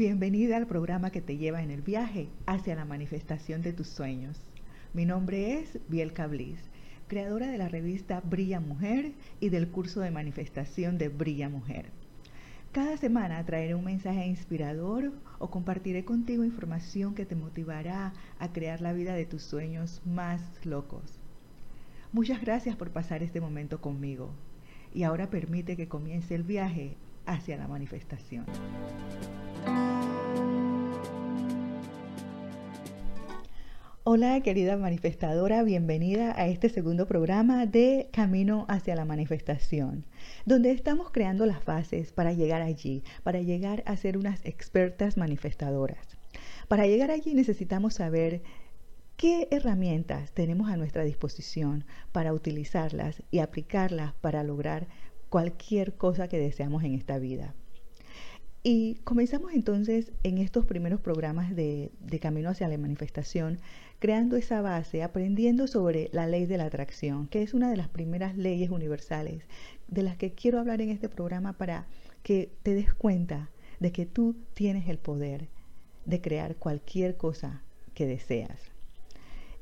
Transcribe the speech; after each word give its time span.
Bienvenida 0.00 0.56
al 0.56 0.66
programa 0.66 1.10
que 1.10 1.20
te 1.20 1.36
lleva 1.36 1.62
en 1.62 1.70
el 1.70 1.82
viaje 1.82 2.30
hacia 2.46 2.74
la 2.74 2.86
manifestación 2.86 3.60
de 3.60 3.74
tus 3.74 3.86
sueños. 3.86 4.40
Mi 4.94 5.04
nombre 5.04 5.58
es 5.58 5.78
Biel 5.90 6.14
Cablis, 6.14 6.58
creadora 7.06 7.48
de 7.48 7.58
la 7.58 7.68
revista 7.68 8.22
Brilla 8.22 8.60
Mujer 8.60 9.12
y 9.40 9.50
del 9.50 9.68
curso 9.68 10.00
de 10.00 10.10
manifestación 10.10 10.96
de 10.96 11.10
Brilla 11.10 11.50
Mujer. 11.50 11.90
Cada 12.72 12.96
semana 12.96 13.44
traeré 13.44 13.74
un 13.74 13.84
mensaje 13.84 14.26
inspirador 14.26 15.12
o 15.38 15.50
compartiré 15.50 16.02
contigo 16.06 16.44
información 16.44 17.14
que 17.14 17.26
te 17.26 17.36
motivará 17.36 18.14
a 18.38 18.52
crear 18.54 18.80
la 18.80 18.94
vida 18.94 19.12
de 19.12 19.26
tus 19.26 19.42
sueños 19.42 20.00
más 20.06 20.40
locos. 20.64 21.20
Muchas 22.10 22.40
gracias 22.40 22.74
por 22.74 22.88
pasar 22.90 23.22
este 23.22 23.42
momento 23.42 23.82
conmigo 23.82 24.30
y 24.94 25.02
ahora 25.02 25.28
permite 25.28 25.76
que 25.76 25.88
comience 25.88 26.34
el 26.34 26.44
viaje 26.44 26.96
hacia 27.26 27.58
la 27.58 27.68
manifestación. 27.68 28.46
Hola 34.12 34.40
querida 34.40 34.76
manifestadora, 34.76 35.62
bienvenida 35.62 36.34
a 36.36 36.48
este 36.48 36.68
segundo 36.68 37.06
programa 37.06 37.64
de 37.64 38.08
Camino 38.10 38.66
hacia 38.68 38.96
la 38.96 39.04
Manifestación, 39.04 40.04
donde 40.44 40.72
estamos 40.72 41.12
creando 41.12 41.46
las 41.46 41.64
bases 41.64 42.10
para 42.10 42.32
llegar 42.32 42.60
allí, 42.60 43.04
para 43.22 43.40
llegar 43.40 43.84
a 43.86 43.96
ser 43.96 44.18
unas 44.18 44.44
expertas 44.44 45.16
manifestadoras. 45.16 46.18
Para 46.66 46.88
llegar 46.88 47.12
allí 47.12 47.34
necesitamos 47.34 47.94
saber 47.94 48.42
qué 49.16 49.46
herramientas 49.52 50.32
tenemos 50.32 50.68
a 50.70 50.76
nuestra 50.76 51.04
disposición 51.04 51.84
para 52.10 52.32
utilizarlas 52.32 53.22
y 53.30 53.38
aplicarlas 53.38 54.14
para 54.14 54.42
lograr 54.42 54.88
cualquier 55.28 55.94
cosa 55.94 56.26
que 56.26 56.40
deseamos 56.40 56.82
en 56.82 56.94
esta 56.94 57.20
vida. 57.20 57.54
Y 58.62 58.96
comenzamos 59.04 59.54
entonces 59.54 60.12
en 60.22 60.36
estos 60.36 60.66
primeros 60.66 61.00
programas 61.00 61.56
de, 61.56 61.92
Camino 62.20 62.50
hacia 62.50 62.68
la 62.68 62.76
Manifestación, 62.76 63.58
creando 64.00 64.36
esa 64.36 64.62
base, 64.62 65.02
aprendiendo 65.02 65.66
sobre 65.66 66.08
la 66.12 66.26
ley 66.26 66.46
de 66.46 66.56
la 66.56 66.64
atracción, 66.64 67.28
que 67.28 67.42
es 67.42 67.52
una 67.52 67.70
de 67.70 67.76
las 67.76 67.88
primeras 67.88 68.36
leyes 68.36 68.70
universales 68.70 69.44
de 69.88 70.02
las 70.02 70.16
que 70.16 70.32
quiero 70.32 70.58
hablar 70.58 70.80
en 70.80 70.88
este 70.88 71.10
programa 71.10 71.52
para 71.52 71.86
que 72.22 72.50
te 72.62 72.74
des 72.74 72.94
cuenta 72.94 73.50
de 73.78 73.92
que 73.92 74.06
tú 74.06 74.36
tienes 74.54 74.88
el 74.88 74.98
poder 74.98 75.48
de 76.06 76.20
crear 76.22 76.56
cualquier 76.56 77.18
cosa 77.18 77.62
que 77.92 78.06
deseas. 78.06 78.58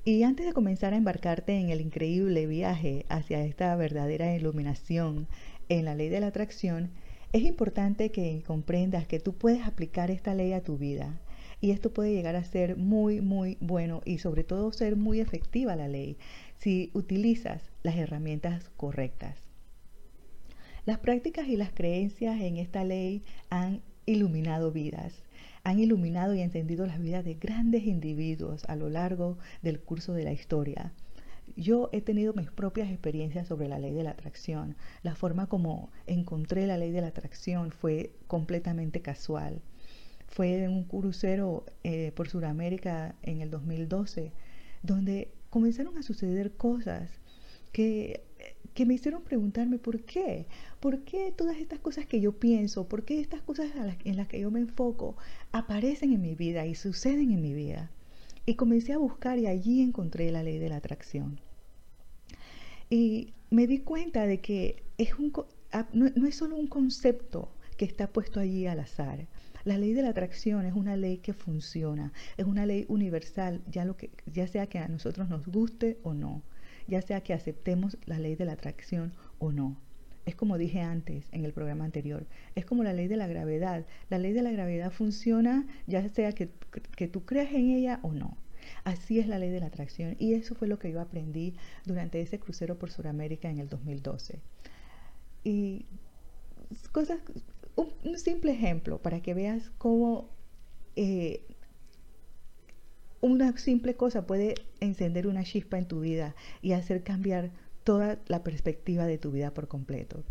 Y 0.04 0.22
antes 0.22 0.46
de 0.46 0.52
comenzar 0.52 0.94
a 0.94 0.96
embarcarte 0.96 1.58
en 1.58 1.70
el 1.70 1.80
increíble 1.80 2.46
viaje 2.46 3.06
hacia 3.08 3.44
esta 3.44 3.74
verdadera 3.74 4.34
iluminación 4.34 5.26
en 5.68 5.84
la 5.84 5.96
ley 5.96 6.08
de 6.10 6.20
la 6.20 6.28
atracción, 6.28 6.90
es 7.32 7.42
importante 7.42 8.10
que 8.10 8.44
comprendas 8.46 9.06
que 9.08 9.18
tú 9.18 9.34
puedes 9.34 9.66
aplicar 9.66 10.12
esta 10.12 10.34
ley 10.34 10.52
a 10.52 10.62
tu 10.62 10.78
vida 10.78 11.20
y 11.60 11.72
esto 11.72 11.92
puede 11.92 12.12
llegar 12.12 12.36
a 12.36 12.44
ser 12.44 12.76
muy, 12.76 13.20
muy 13.20 13.56
bueno 13.60 14.02
y 14.04 14.18
sobre 14.18 14.44
todo 14.44 14.72
ser 14.72 14.96
muy 14.96 15.20
efectiva 15.20 15.76
la 15.76 15.88
ley 15.88 16.16
si 16.56 16.90
utilizas 16.94 17.62
las 17.82 17.96
herramientas 17.96 18.70
correctas. 18.76 19.36
Las 20.84 20.98
prácticas 20.98 21.48
y 21.48 21.56
las 21.56 21.72
creencias 21.72 22.40
en 22.40 22.56
esta 22.56 22.84
ley 22.84 23.22
han 23.50 23.82
iluminado 24.06 24.72
vidas, 24.72 25.22
han 25.64 25.80
iluminado 25.80 26.34
y 26.34 26.40
encendido 26.40 26.86
las 26.86 26.98
vidas 26.98 27.24
de 27.24 27.34
grandes 27.34 27.84
individuos 27.84 28.64
a 28.68 28.76
lo 28.76 28.88
largo 28.88 29.36
del 29.60 29.80
curso 29.80 30.14
de 30.14 30.24
la 30.24 30.32
historia. 30.32 30.92
Yo 31.56 31.88
he 31.92 32.00
tenido 32.00 32.34
mis 32.34 32.50
propias 32.50 32.90
experiencias 32.90 33.48
sobre 33.48 33.68
la 33.68 33.78
ley 33.78 33.92
de 33.92 34.02
la 34.02 34.10
atracción. 34.10 34.76
La 35.02 35.14
forma 35.14 35.46
como 35.46 35.90
encontré 36.06 36.66
la 36.66 36.78
ley 36.78 36.90
de 36.90 37.00
la 37.00 37.08
atracción 37.08 37.72
fue 37.72 38.12
completamente 38.26 39.02
casual. 39.02 39.60
Fue 40.28 40.62
en 40.62 40.70
un 40.70 40.84
crucero 40.84 41.64
eh, 41.84 42.12
por 42.14 42.28
Sudamérica 42.28 43.16
en 43.22 43.40
el 43.40 43.50
2012, 43.50 44.32
donde 44.82 45.32
comenzaron 45.50 45.98
a 45.98 46.02
suceder 46.02 46.52
cosas 46.52 47.10
que, 47.72 48.22
que 48.74 48.86
me 48.86 48.94
hicieron 48.94 49.22
preguntarme 49.22 49.78
por 49.78 50.04
qué. 50.04 50.46
¿Por 50.80 51.00
qué 51.00 51.32
todas 51.36 51.56
estas 51.56 51.80
cosas 51.80 52.06
que 52.06 52.20
yo 52.20 52.38
pienso, 52.38 52.88
por 52.88 53.04
qué 53.04 53.20
estas 53.20 53.42
cosas 53.42 53.70
en 54.04 54.16
las 54.16 54.28
que 54.28 54.40
yo 54.40 54.50
me 54.50 54.60
enfoco 54.60 55.16
aparecen 55.50 56.12
en 56.12 56.22
mi 56.22 56.34
vida 56.34 56.66
y 56.66 56.74
suceden 56.74 57.32
en 57.32 57.42
mi 57.42 57.54
vida? 57.54 57.90
Y 58.46 58.54
comencé 58.54 58.92
a 58.92 58.98
buscar 58.98 59.38
y 59.38 59.46
allí 59.46 59.82
encontré 59.82 60.30
la 60.30 60.42
ley 60.42 60.58
de 60.58 60.68
la 60.68 60.76
atracción. 60.76 61.40
Y 62.90 63.34
me 63.50 63.66
di 63.66 63.80
cuenta 63.80 64.26
de 64.26 64.40
que 64.40 64.82
es 64.96 65.18
un, 65.18 65.32
ah, 65.72 65.88
no, 65.92 66.06
es 66.26 66.34
solo 66.34 66.56
un 66.56 66.66
concepto 66.66 67.50
que 67.78 67.84
está 67.84 68.08
puesto 68.08 68.40
allí 68.40 68.66
al 68.66 68.80
azar. 68.80 69.26
La 69.64 69.78
ley 69.78 69.94
de 69.94 70.02
la 70.02 70.10
atracción 70.10 70.66
es 70.66 70.74
una 70.74 70.96
ley 70.96 71.18
que 71.18 71.32
funciona, 71.32 72.12
es 72.36 72.44
una 72.44 72.66
ley 72.66 72.84
universal, 72.88 73.62
ya, 73.70 73.84
lo 73.84 73.96
que, 73.96 74.10
ya 74.26 74.46
sea 74.46 74.66
que 74.66 74.78
a 74.78 74.88
nosotros 74.88 75.28
nos 75.28 75.46
guste 75.46 75.98
o 76.02 76.12
no, 76.12 76.42
ya 76.88 77.00
sea 77.02 77.22
que 77.22 77.32
aceptemos 77.32 77.96
la 78.04 78.18
ley 78.18 78.34
de 78.34 78.44
la 78.44 78.52
atracción 78.52 79.12
o 79.38 79.52
no. 79.52 79.76
Es 80.26 80.34
como 80.34 80.58
dije 80.58 80.80
antes 80.80 81.28
en 81.32 81.44
el 81.44 81.52
programa 81.52 81.84
anterior, 81.84 82.26
es 82.54 82.66
como 82.66 82.82
la 82.82 82.92
ley 82.92 83.06
de 83.06 83.16
la 83.16 83.28
gravedad. 83.28 83.86
La 84.10 84.18
ley 84.18 84.32
de 84.32 84.42
la 84.42 84.50
gravedad 84.50 84.90
funciona 84.90 85.66
ya 85.86 86.06
sea 86.08 86.32
que, 86.32 86.50
que 86.96 87.08
tú 87.08 87.24
creas 87.24 87.52
en 87.52 87.70
ella 87.70 88.00
o 88.02 88.12
no. 88.12 88.36
Así 88.84 89.20
es 89.20 89.28
la 89.28 89.38
ley 89.38 89.50
de 89.50 89.60
la 89.60 89.66
atracción 89.66 90.16
y 90.18 90.34
eso 90.34 90.54
fue 90.54 90.68
lo 90.68 90.78
que 90.78 90.90
yo 90.90 91.00
aprendí 91.00 91.54
durante 91.86 92.20
ese 92.20 92.38
crucero 92.40 92.76
por 92.76 92.90
Sudamérica 92.90 93.48
en 93.48 93.60
el 93.60 93.68
2012. 93.68 94.40
Y 95.44 95.86
cosas, 96.92 97.20
un, 98.04 98.18
simple 98.18 98.52
ejemplo 98.52 98.98
para 98.98 99.20
que 99.20 99.34
veas 99.34 99.70
cómo 99.78 100.28
eh, 100.96 101.44
una 103.20 103.56
simple 103.56 103.94
cosa 103.94 104.26
puede 104.26 104.54
encender 104.80 105.26
una 105.26 105.44
chispa 105.44 105.78
en 105.78 105.86
tu 105.86 106.00
vida 106.00 106.34
y 106.62 106.72
hacer 106.72 107.02
cambiar 107.02 107.50
toda 107.84 108.18
la 108.26 108.42
perspectiva 108.42 109.06
de 109.06 109.18
tu 109.18 109.30
vida 109.30 109.52
por 109.52 109.68
completo. 109.68 110.22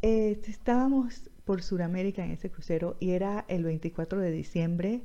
Eh, 0.00 0.40
estábamos 0.46 1.30
por 1.44 1.62
Sudamérica 1.62 2.24
en 2.24 2.32
ese 2.32 2.50
crucero 2.50 2.96
y 2.98 3.10
era 3.10 3.44
el 3.48 3.64
24 3.64 4.20
de 4.20 4.30
diciembre 4.30 5.02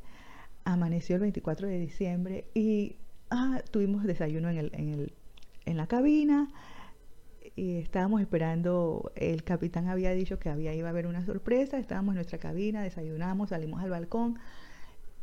amaneció 0.67 1.15
el 1.15 1.21
24 1.21 1.67
de 1.67 1.79
diciembre 1.79 2.45
y 2.53 2.97
ah, 3.29 3.61
tuvimos 3.71 4.03
desayuno 4.03 4.49
en, 4.49 4.57
el, 4.57 4.71
en, 4.73 4.89
el, 4.89 5.13
en 5.65 5.77
la 5.77 5.87
cabina 5.87 6.49
y 7.57 7.77
estábamos 7.77 8.21
esperando, 8.21 9.11
el 9.15 9.43
capitán 9.43 9.87
había 9.87 10.11
dicho 10.11 10.37
que 10.37 10.47
había 10.47 10.75
iba 10.75 10.89
a 10.89 10.91
haber 10.91 11.07
una 11.07 11.25
sorpresa, 11.25 11.79
estábamos 11.79 12.13
en 12.13 12.17
nuestra 12.17 12.37
cabina, 12.37 12.83
desayunamos, 12.83 13.49
salimos 13.49 13.81
al 13.81 13.89
balcón 13.89 14.37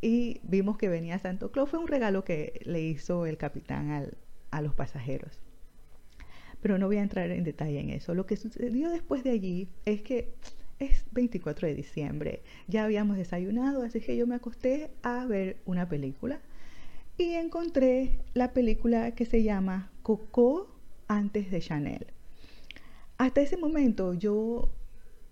y 0.01 0.41
vimos 0.43 0.77
que 0.77 0.89
venía 0.89 1.17
Santo 1.17 1.49
Claus. 1.49 1.69
Fue 1.69 1.79
un 1.79 1.87
regalo 1.87 2.25
que 2.25 2.59
le 2.65 2.81
hizo 2.81 3.25
el 3.25 3.37
capitán 3.37 3.89
al, 3.89 4.17
a 4.51 4.61
los 4.61 4.75
pasajeros. 4.75 5.39
Pero 6.61 6.77
no 6.77 6.87
voy 6.87 6.97
a 6.97 7.03
entrar 7.03 7.31
en 7.31 7.45
detalle 7.45 7.79
en 7.79 7.89
eso. 7.89 8.13
Lo 8.13 8.25
que 8.25 8.35
sucedió 8.35 8.89
después 8.89 9.23
de 9.23 9.31
allí 9.31 9.69
es 9.85 10.01
que 10.01 10.33
es 10.79 11.05
24 11.13 11.69
de 11.69 11.75
diciembre. 11.75 12.43
Ya 12.67 12.83
habíamos 12.83 13.15
desayunado, 13.15 13.83
así 13.83 14.01
que 14.01 14.17
yo 14.17 14.27
me 14.27 14.35
acosté 14.35 14.91
a 15.03 15.25
ver 15.25 15.61
una 15.63 15.87
película 15.87 16.41
y 17.17 17.35
encontré 17.35 18.19
la 18.33 18.51
película 18.51 19.15
que 19.15 19.25
se 19.25 19.41
llama 19.41 19.89
Coco 20.03 20.75
antes 21.07 21.49
de 21.49 21.61
Chanel. 21.61 22.07
Hasta 23.17 23.41
ese 23.41 23.57
momento 23.57 24.13
yo 24.13 24.69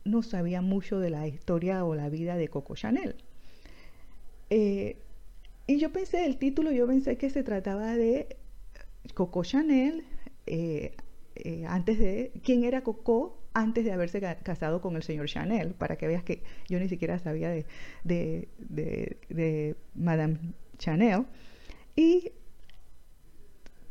no 0.06 0.24
sabía 0.24 0.62
mucho 0.62 1.00
de 1.00 1.10
la 1.10 1.28
historia 1.28 1.86
o 1.86 1.96
la 1.96 2.10
vida 2.10 2.36
de 2.36 2.48
Coco 2.48 2.76
Chanel. 2.76 3.16
Eh, 4.50 4.98
y 5.68 5.80
yo 5.80 5.92
pensé, 5.92 6.26
el 6.26 6.38
título, 6.38 6.72
yo 6.72 6.88
pensé 6.88 7.18
que 7.18 7.30
se 7.30 7.44
trataba 7.44 7.96
de 7.96 8.38
Coco 9.14 9.44
Chanel, 9.44 10.04
eh, 10.46 10.96
eh, 11.36 11.66
antes 11.68 12.00
de 12.00 12.32
quién 12.44 12.64
era 12.64 12.84
Coco 12.84 13.40
antes 13.54 13.86
de 13.86 13.92
haberse 13.92 14.20
casado 14.20 14.82
con 14.82 14.96
el 14.96 15.04
señor 15.04 15.28
Chanel, 15.28 15.74
para 15.76 15.96
que 15.96 16.08
veas 16.08 16.24
que 16.24 16.42
yo 16.68 16.80
ni 16.80 16.90
siquiera 16.90 17.20
sabía 17.20 17.50
de, 17.50 18.48
de, 18.58 19.76
Madame 19.94 20.40
Chanel. 20.80 21.26
Y 21.96 22.32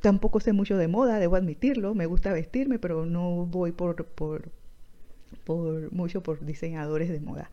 tampoco 0.03 0.41
sé 0.41 0.53
mucho 0.53 0.77
de 0.77 0.89
moda, 0.89 1.19
debo 1.19 1.37
admitirlo, 1.37 1.95
me 1.95 2.07
gusta 2.07 2.33
vestirme, 2.33 2.79
pero 2.79 3.07
no 3.07 3.47
voy 3.47 3.73
por, 3.73 4.05
por, 4.05 4.51
por 5.45 5.91
mucho 5.93 6.23
por 6.23 6.45
diseñadores 6.45 7.09
de 7.09 7.21
moda. 7.21 7.51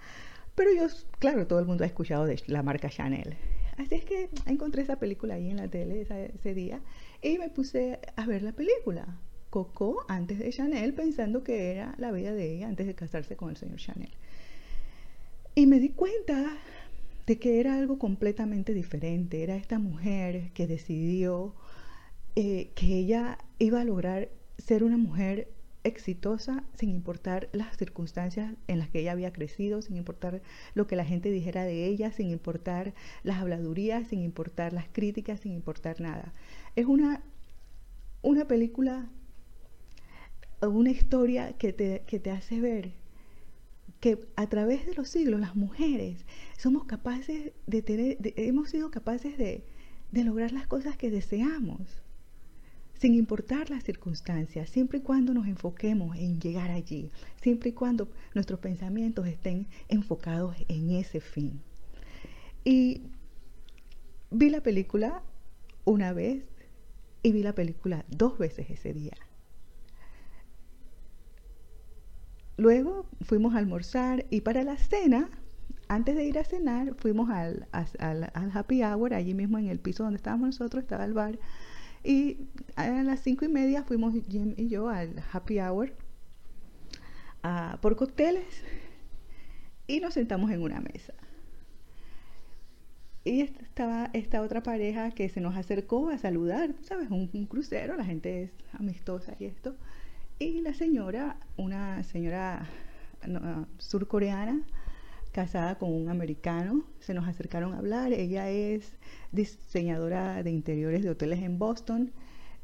Pero 0.55 0.71
yo, 0.73 0.87
claro, 1.19 1.47
todo 1.47 1.59
el 1.59 1.65
mundo 1.65 1.85
ha 1.85 1.87
escuchado 1.87 2.25
de 2.25 2.41
la 2.47 2.63
marca 2.63 2.89
Chanel. 2.89 3.37
Así 3.77 3.95
es 3.95 4.03
que 4.03 4.29
encontré 4.45 4.81
esa 4.81 4.97
película 4.97 5.35
ahí 5.35 5.49
en 5.49 5.57
la 5.57 5.69
tele 5.69 6.01
ese 6.01 6.53
día 6.53 6.81
y 7.21 7.37
me 7.37 7.49
puse 7.49 7.99
a 8.17 8.25
ver 8.25 8.41
la 8.41 8.51
película. 8.51 9.05
Coco 9.49 10.05
antes 10.09 10.37
de 10.37 10.49
Chanel 10.51 10.93
pensando 10.93 11.43
que 11.43 11.71
era 11.71 11.95
la 11.97 12.11
vida 12.11 12.33
de 12.33 12.55
ella 12.55 12.67
antes 12.67 12.85
de 12.87 12.93
casarse 12.93 13.35
con 13.35 13.49
el 13.49 13.57
señor 13.57 13.77
Chanel. 13.77 14.11
Y 15.55 15.65
me 15.65 15.79
di 15.79 15.89
cuenta 15.89 16.57
de 17.25 17.39
que 17.39 17.59
era 17.59 17.75
algo 17.75 17.97
completamente 17.99 18.73
diferente. 18.73 19.43
Era 19.43 19.55
esta 19.55 19.79
mujer 19.79 20.51
que 20.53 20.67
decidió 20.67 21.53
eh, 22.35 22.71
que 22.75 22.97
ella 22.97 23.37
iba 23.57 23.81
a 23.81 23.85
lograr 23.85 24.29
ser 24.57 24.83
una 24.83 24.97
mujer 24.97 25.49
exitosa 25.83 26.63
sin 26.75 26.89
importar 26.89 27.49
las 27.53 27.77
circunstancias 27.77 28.53
en 28.67 28.79
las 28.79 28.89
que 28.89 28.99
ella 28.99 29.13
había 29.13 29.33
crecido, 29.33 29.81
sin 29.81 29.97
importar 29.97 30.41
lo 30.73 30.87
que 30.87 30.95
la 30.95 31.05
gente 31.05 31.31
dijera 31.31 31.63
de 31.63 31.85
ella, 31.85 32.11
sin 32.11 32.29
importar 32.29 32.93
las 33.23 33.39
habladurías, 33.39 34.07
sin 34.07 34.21
importar 34.21 34.73
las 34.73 34.87
críticas, 34.91 35.41
sin 35.41 35.53
importar 35.53 36.01
nada. 36.01 36.33
Es 36.75 36.85
una, 36.85 37.23
una 38.21 38.47
película, 38.47 39.09
una 40.61 40.91
historia 40.91 41.53
que 41.53 41.73
te, 41.73 42.03
que 42.05 42.19
te 42.19 42.31
hace 42.31 42.59
ver 42.59 42.93
que 43.99 44.17
a 44.37 44.47
través 44.47 44.85
de 44.85 44.93
los 44.93 45.09
siglos 45.09 45.39
las 45.39 45.55
mujeres 45.55 46.25
somos 46.57 46.85
capaces 46.85 47.51
de 47.67 47.81
tener, 47.81 48.17
hemos 48.37 48.69
sido 48.69 48.91
capaces 48.91 49.37
de, 49.37 49.65
de 50.11 50.23
lograr 50.23 50.53
las 50.53 50.67
cosas 50.67 50.95
que 50.95 51.11
deseamos 51.11 52.01
sin 52.99 53.15
importar 53.15 53.69
las 53.69 53.83
circunstancias, 53.83 54.69
siempre 54.69 54.99
y 54.99 55.01
cuando 55.01 55.33
nos 55.33 55.47
enfoquemos 55.47 56.17
en 56.17 56.39
llegar 56.41 56.69
allí, 56.69 57.11
siempre 57.41 57.69
y 57.69 57.73
cuando 57.73 58.09
nuestros 58.35 58.59
pensamientos 58.59 59.25
estén 59.25 59.67
enfocados 59.87 60.55
en 60.67 60.91
ese 60.91 61.21
fin. 61.21 61.61
Y 62.65 63.03
vi 64.31 64.49
la 64.49 64.61
película 64.61 65.23
una 65.85 66.11
vez 66.11 66.43
y 67.23 67.31
vi 67.31 67.41
la 67.41 67.55
película 67.55 68.05
dos 68.09 68.37
veces 68.37 68.69
ese 68.69 68.93
día. 68.93 69.15
Luego 72.57 73.05
fuimos 73.21 73.55
a 73.55 73.59
almorzar 73.59 74.25
y 74.29 74.41
para 74.41 74.63
la 74.63 74.75
cena, 74.75 75.29
antes 75.87 76.17
de 76.17 76.25
ir 76.25 76.37
a 76.37 76.43
cenar, 76.43 76.95
fuimos 76.95 77.29
al, 77.29 77.69
al, 77.71 78.51
happy 78.53 78.83
hour, 78.83 79.13
allí 79.13 79.33
mismo 79.33 79.57
en 79.57 79.67
el 79.67 79.79
piso 79.79 80.03
donde 80.03 80.17
estábamos 80.17 80.47
nosotros, 80.47 80.83
estaba 80.83 81.05
el 81.05 81.13
bar 81.13 81.39
y 82.03 82.47
a 82.75 82.89
las 83.03 83.21
cinco 83.21 83.45
y 83.45 83.49
media 83.49 83.83
fuimos 83.83 84.13
Jim 84.29 84.53
y 84.57 84.69
yo 84.69 84.89
al 84.89 85.23
happy 85.31 85.59
hour 85.59 85.93
por 87.81 87.95
cócteles 87.95 88.63
y 89.87 89.99
nos 89.99 90.13
sentamos 90.13 90.51
en 90.51 90.61
una 90.61 90.79
mesa. 90.79 91.13
Y 93.25 93.41
estaba 93.41 94.09
esta 94.13 94.41
otra 94.41 94.63
pareja 94.63 95.11
que 95.11 95.29
se 95.29 95.41
nos 95.41 95.55
acercó 95.55 96.09
a 96.09 96.17
saludar, 96.17 96.73
¿sabes? 96.83 97.09
Un, 97.09 97.27
crucero, 97.47 97.97
la 97.97 98.05
gente 98.05 98.43
es 98.43 98.51
amistosa 98.73 99.35
y 99.39 99.45
esto. 99.45 99.75
Y 100.37 100.61
la 100.61 100.73
señora, 100.73 101.37
una 101.57 102.03
señora 102.03 102.65
surcoreana, 103.77 104.61
casada 105.39 105.77
con 105.77 105.93
un 105.93 106.09
americano, 106.09 106.83
se 106.99 107.13
nos 107.13 107.25
acercaron 107.25 107.73
a 107.73 107.77
hablar. 107.77 108.11
Ella 108.11 108.49
es 108.49 108.97
diseñadora 109.31 110.43
de 110.43 110.51
interiores 110.51 111.01
de 111.01 111.11
hoteles 111.11 111.39
en 111.39 111.57
Boston 111.57 112.11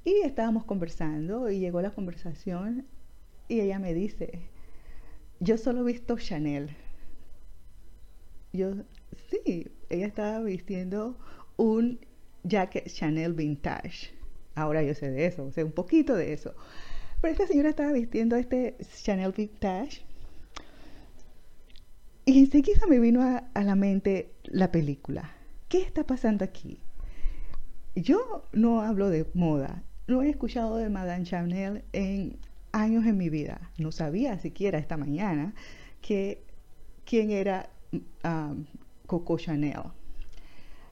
y 0.04 0.16
estábamos 0.26 0.66
conversando 0.66 1.50
y 1.50 1.60
llegó 1.60 1.82
la 1.82 1.92
conversación 1.92 2.86
y 3.48 3.62
ella 3.62 3.80
me 3.80 3.94
dice, 3.94 4.50
yo 5.40 5.58
solo 5.58 5.88
he 5.88 5.94
visto 5.94 6.18
Chanel. 6.18 6.76
Yo, 8.52 8.74
sí, 9.30 9.72
ella 9.90 10.08
estaba 10.08 10.42
vistiendo 10.42 11.18
un 11.56 12.06
jacket 12.44 12.90
Chanel 12.90 13.32
vintage. 13.32 14.12
Ahora 14.54 14.84
yo 14.84 14.94
sé 14.94 15.12
de 15.12 15.28
eso, 15.28 15.50
sé 15.54 15.64
un 15.64 15.72
poquito 15.72 16.14
de 16.14 16.34
eso. 16.34 16.54
Pero 17.22 17.32
esta 17.32 17.48
señora 17.48 17.70
estaba 17.70 17.94
vistiendo 17.94 18.36
este 18.36 18.76
Chanel 19.02 19.32
vintage 19.32 20.05
y 22.26 22.40
enseguida 22.40 22.88
me 22.88 23.00
vino 23.00 23.22
a, 23.22 23.44
la 23.62 23.76
mente 23.76 24.34
la 24.46 24.72
película. 24.72 25.32
¿Qué 25.70 25.80
está 25.82 26.06
pasando 26.06 26.44
aquí? 26.44 26.80
Yo 27.96 28.48
no 28.52 28.82
hablo 28.82 29.10
de 29.10 29.28
moda, 29.34 29.84
no 30.08 30.24
he 30.24 30.30
escuchado 30.30 30.78
de 30.78 30.90
Madame 30.90 31.24
Chanel 31.24 31.84
en 31.94 32.38
años 32.72 33.06
en 33.06 33.18
mi 33.18 33.30
vida. 33.30 33.72
No 33.78 33.92
sabía 33.92 34.40
siquiera 34.40 34.80
esta 34.80 34.98
mañana 34.98 35.54
que 36.02 36.44
quién 37.06 37.32
era 37.32 37.70
um, 38.24 38.66
Coco 39.06 39.38
Chanel. 39.38 39.84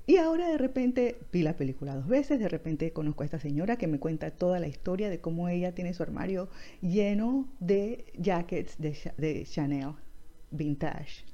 Y 0.05 0.17
ahora 0.17 0.47
de 0.49 0.57
repente 0.57 1.17
vi 1.31 1.41
la 1.41 1.55
película 1.55 1.95
dos 1.95 2.07
veces, 2.07 2.39
de 2.39 2.49
repente 2.49 2.91
conozco 2.93 3.23
a 3.23 3.25
esta 3.25 3.39
señora 3.39 3.77
que 3.77 3.87
me 3.87 3.99
cuenta 3.99 4.31
toda 4.31 4.59
la 4.59 4.67
historia 4.67 5.09
de 5.09 5.19
cómo 5.19 5.49
ella 5.49 5.73
tiene 5.73 5.93
su 5.93 6.03
armario 6.03 6.49
lleno 6.81 7.47
de 7.59 8.05
jackets 8.17 8.77
de, 8.77 8.97
de 9.17 9.45
Chanel 9.45 9.93
vintage. 10.53 11.25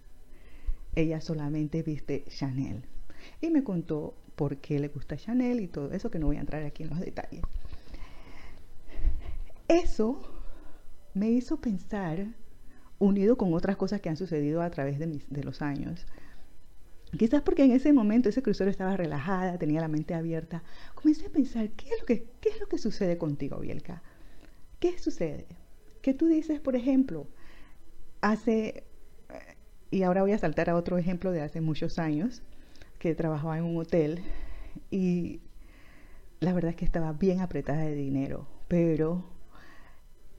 Ella 0.96 1.22
solamente 1.22 1.84
viste 1.84 2.26
Chanel. 2.28 2.84
Y 3.42 3.50
me 3.52 3.64
contó 3.64 4.16
por 4.36 4.58
qué 4.58 4.80
le 4.80 4.88
gusta 4.88 5.18
Chanel 5.18 5.60
y 5.60 5.68
todo 5.68 5.92
eso, 5.92 6.10
que 6.10 6.20
no 6.20 6.28
voy 6.28 6.38
a 6.38 6.42
entrar 6.42 6.64
aquí 6.64 6.84
en 6.84 6.90
los 6.90 7.00
detalles. 7.00 7.44
Eso 9.68 10.20
me 11.14 11.30
hizo 11.30 11.62
pensar, 11.62 12.28
unido 12.98 13.38
con 13.38 13.54
otras 13.54 13.76
cosas 13.78 14.02
que 14.02 14.10
han 14.10 14.18
sucedido 14.18 14.62
a 14.62 14.70
través 14.70 14.98
de, 14.98 15.08
mis, 15.08 15.30
de 15.30 15.44
los 15.44 15.62
años, 15.62 16.06
Quizás 17.18 17.42
porque 17.42 17.64
en 17.64 17.72
ese 17.72 17.92
momento 17.92 18.30
ese 18.30 18.44
crucero 18.44 18.70
estaba 18.70 18.96
relajada, 18.96 19.58
tenía 19.58 19.82
la 19.82 19.88
mente 19.88 20.14
abierta. 20.14 20.64
Comencé 20.94 21.26
a 21.26 21.32
pensar, 21.32 21.70
¿qué 21.72 21.88
es 21.90 22.00
lo 22.00 22.06
que, 22.06 22.28
qué 22.40 22.50
es 22.50 22.60
lo 22.60 22.68
que 22.68 22.78
sucede 22.78 23.18
contigo, 23.18 23.60
Bielka? 23.60 24.04
¿Qué 24.80 24.98
sucede? 25.00 25.48
Que 26.02 26.14
tú 26.14 26.28
dices, 26.28 26.60
por 26.60 26.76
ejemplo, 26.76 27.28
hace 28.22 28.84
y 29.92 30.04
ahora 30.04 30.22
voy 30.22 30.34
a 30.34 30.38
saltar 30.38 30.70
a 30.70 30.76
otro 30.76 30.98
ejemplo 30.98 31.32
de 31.32 31.42
hace 31.42 31.62
muchos 31.62 32.00
años, 32.00 32.42
que 33.00 33.16
trabajaba 33.16 33.58
en 33.58 33.64
un 33.64 33.78
hotel 33.78 34.22
y 34.92 35.40
la 36.40 36.54
verdad 36.54 36.72
es 36.72 36.76
que 36.76 36.86
estaba 36.86 37.14
bien 37.14 37.40
apretada 37.40 37.82
de 37.82 37.96
dinero, 37.96 38.48
pero 38.68 39.24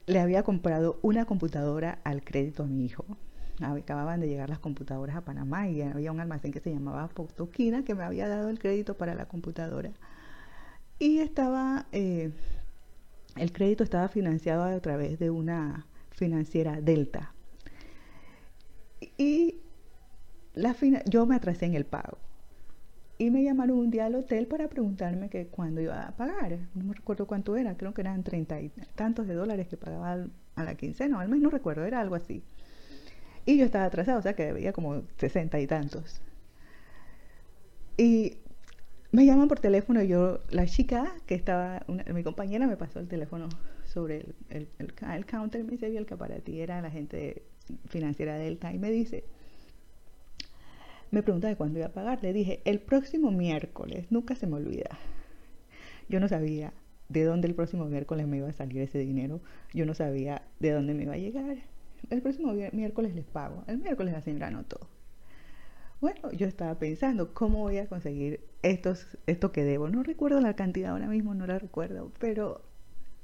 le 0.05 0.19
había 0.19 0.43
comprado 0.43 0.99
una 1.01 1.25
computadora 1.25 1.99
al 2.03 2.23
crédito 2.23 2.63
a 2.63 2.67
mi 2.67 2.85
hijo. 2.85 3.05
Acababan 3.59 4.19
de 4.19 4.27
llegar 4.27 4.49
las 4.49 4.59
computadoras 4.59 5.15
a 5.15 5.21
Panamá 5.21 5.67
y 5.67 5.81
había 5.81 6.11
un 6.11 6.19
almacén 6.19 6.51
que 6.51 6.59
se 6.59 6.73
llamaba 6.73 7.07
Fotoquina 7.09 7.83
que 7.83 7.93
me 7.93 8.03
había 8.03 8.27
dado 8.27 8.49
el 8.49 8.57
crédito 8.57 8.97
para 8.97 9.13
la 9.13 9.27
computadora. 9.27 9.91
Y 10.97 11.19
estaba, 11.19 11.85
eh, 11.91 12.31
el 13.35 13.51
crédito 13.51 13.83
estaba 13.83 14.07
financiado 14.07 14.63
a 14.63 14.79
través 14.79 15.19
de 15.19 15.29
una 15.29 15.85
financiera 16.09 16.81
Delta. 16.81 17.33
Y 19.17 19.61
la 20.53 20.75
yo 21.05 21.25
me 21.25 21.35
atrasé 21.35 21.65
en 21.65 21.75
el 21.75 21.85
pago. 21.85 22.17
Y 23.17 23.29
me 23.29 23.43
llamaron 23.43 23.77
un 23.77 23.91
día 23.91 24.07
al 24.07 24.15
hotel 24.15 24.47
para 24.47 24.67
preguntarme 24.67 25.29
que 25.29 25.47
cuándo 25.47 25.79
iba 25.79 26.07
a 26.07 26.15
pagar. 26.15 26.57
No 26.73 26.83
me 26.83 26.93
recuerdo 26.93 27.27
cuánto 27.27 27.55
era, 27.55 27.77
creo 27.77 27.93
que 27.93 28.01
eran 28.01 28.23
treinta 28.23 28.59
y 28.59 28.69
tantos 28.95 29.27
de 29.27 29.35
dólares 29.35 29.67
que 29.67 29.77
pagaba 29.77 30.25
a 30.55 30.63
la 30.63 30.75
quincena, 30.75 31.19
al 31.19 31.29
mes 31.29 31.39
no 31.39 31.49
recuerdo, 31.49 31.85
era 31.85 31.99
algo 31.99 32.15
así. 32.15 32.43
Y 33.45 33.57
yo 33.57 33.65
estaba 33.65 33.85
atrasado, 33.85 34.19
o 34.19 34.21
sea 34.21 34.35
que 34.35 34.45
debía 34.45 34.73
como 34.73 35.03
sesenta 35.17 35.59
y 35.59 35.67
tantos. 35.67 36.21
Y 37.97 38.37
me 39.11 39.25
llaman 39.25 39.47
por 39.47 39.59
teléfono 39.59 40.01
y 40.01 40.07
yo, 40.07 40.39
la 40.49 40.65
chica 40.65 41.13
que 41.25 41.35
estaba, 41.35 41.85
mi 42.13 42.23
compañera 42.23 42.65
me 42.65 42.77
pasó 42.77 42.99
el 42.99 43.07
teléfono 43.07 43.49
sobre 43.85 44.17
el, 44.49 44.67
el, 44.79 44.93
el, 45.09 45.25
counter, 45.25 45.63
me 45.63 45.71
dice, 45.71 45.95
el 45.95 46.05
que 46.05 46.15
para 46.15 46.39
ti 46.39 46.61
era 46.61 46.81
la 46.81 46.89
gente 46.89 47.43
financiera 47.87 48.37
Delta 48.37 48.73
y 48.73 48.79
me 48.79 48.91
dice, 48.91 49.23
me 51.11 51.23
pregunta 51.23 51.47
de 51.47 51.55
cuándo 51.55 51.79
iba 51.79 51.87
a 51.87 51.93
pagar. 51.93 52.23
Le 52.23 52.33
dije, 52.33 52.61
el 52.65 52.79
próximo 52.79 53.31
miércoles, 53.31 54.07
nunca 54.09 54.35
se 54.35 54.47
me 54.47 54.55
olvida. 54.55 54.97
Yo 56.09 56.19
no 56.19 56.27
sabía 56.27 56.73
de 57.09 57.23
dónde 57.25 57.47
el 57.47 57.55
próximo 57.55 57.85
miércoles 57.85 58.27
me 58.27 58.37
iba 58.37 58.47
a 58.47 58.53
salir 58.53 58.81
ese 58.81 58.99
dinero. 58.99 59.41
Yo 59.73 59.85
no 59.85 59.93
sabía 59.93 60.43
de 60.59 60.71
dónde 60.71 60.93
me 60.93 61.03
iba 61.03 61.13
a 61.13 61.17
llegar. 61.17 61.57
El 62.09 62.21
próximo 62.21 62.53
miércoles 62.71 63.13
les 63.13 63.25
pago. 63.25 63.63
El 63.67 63.79
miércoles 63.79 64.13
la 64.13 64.21
señora 64.21 64.47
anotó. 64.47 64.79
Bueno, 65.99 66.31
yo 66.31 66.47
estaba 66.47 66.79
pensando, 66.79 67.33
¿cómo 67.33 67.59
voy 67.59 67.77
a 67.77 67.87
conseguir 67.87 68.39
estos, 68.63 69.19
esto 69.27 69.51
que 69.51 69.63
debo? 69.63 69.87
No 69.87 70.01
recuerdo 70.01 70.41
la 70.41 70.55
cantidad 70.55 70.91
ahora 70.91 71.07
mismo, 71.07 71.35
no 71.35 71.45
la 71.45 71.59
recuerdo, 71.59 72.11
pero 72.19 72.61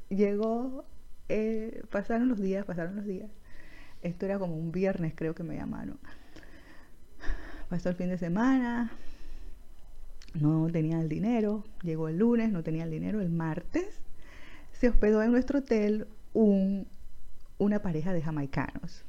llegó, 0.10 0.86
eh, 1.27 1.82
pasaron 1.89 2.30
los 2.30 2.39
días, 2.39 2.66
pasaron 2.66 2.98
los 2.98 3.06
días. 3.06 3.32
Esto 4.01 4.25
era 4.25 4.39
como 4.39 4.56
un 4.56 4.72
viernes, 4.72 5.13
creo 5.16 5.34
que 5.34 5.44
me 5.44 5.56
llamaron. 5.56 6.00
Pasó 7.70 7.89
el 7.89 7.96
fin 7.96 8.10
de 8.10 8.18
semana, 8.18 8.92
no 10.34 10.68
tenía 10.72 11.00
el 11.00 11.10
dinero, 11.10 11.63
llegó 11.84 12.08
el 12.08 12.18
lunes, 12.18 12.51
no 12.51 12.63
tenía 12.63 12.84
el 12.84 12.92
dinero, 12.92 13.22
el 13.22 13.30
martes 13.30 14.01
se 14.72 14.89
hospedó 14.89 15.24
en 15.24 15.32
nuestro 15.32 15.60
hotel 15.60 16.08
un, 16.34 16.88
una 17.58 17.82
pareja 17.82 18.13
de 18.13 18.22
jamaicanos. 18.22 19.04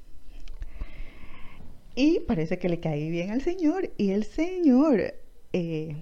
Y 1.95 2.21
parece 2.21 2.59
que 2.59 2.69
le 2.69 2.81
caí 2.81 3.11
bien 3.11 3.31
al 3.31 3.43
señor 3.43 3.91
y 3.97 4.11
el 4.11 4.25
señor 4.25 5.15
eh, 5.53 5.97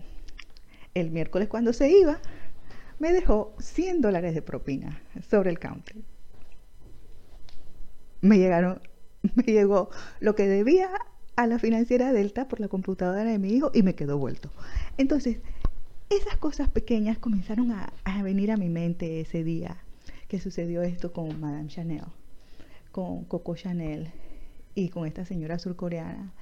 el 0.95 1.11
miércoles 1.11 1.49
cuando 1.49 1.73
se 1.73 1.90
iba 1.90 2.21
me 2.99 3.12
dejó 3.12 3.55
100 3.59 4.00
dólares 4.00 4.35
de 4.35 4.43
propina 4.43 5.00
sobre 5.28 5.50
el 5.50 5.59
counter 5.59 5.97
me 8.20 8.38
llegaron, 8.38 8.80
me 9.35 9.44
llegó 9.44 9.90
lo 10.20 10.35
que 10.35 10.46
debía 10.46 10.90
a 11.37 11.46
la 11.46 11.58
financiera 11.58 12.12
Delta 12.12 12.49
por 12.49 12.61
la 12.61 12.68
computadora 12.68 13.25
de 13.25 13.38
mi 13.38 13.50
hijo 13.50 13.70
y 13.75 13.82
me 13.82 13.94
quedó 13.94 14.18
vuelto. 14.18 14.50
Entonces, 14.96 15.38
esas 16.08 16.37
cosas 16.38 16.68
pequeñas 16.70 17.18
comenzaron 17.18 17.73
a, 17.73 17.92
venir 18.23 18.50
a 18.52 18.56
mi 18.56 18.68
mente 18.68 19.20
ese 19.20 19.44
día. 19.44 19.82
que 20.28 20.40
sucedió 20.40 20.82
esto 20.82 21.12
con 21.12 21.40
Madame 21.40 21.68
Chanel, 21.68 22.02
con 22.90 23.25
Coco 23.26 23.54
Chanel 23.54 24.11
y 24.75 24.88
con 24.88 25.06
esta 25.06 25.25
señora 25.25 25.58
surcoreana. 25.61 26.32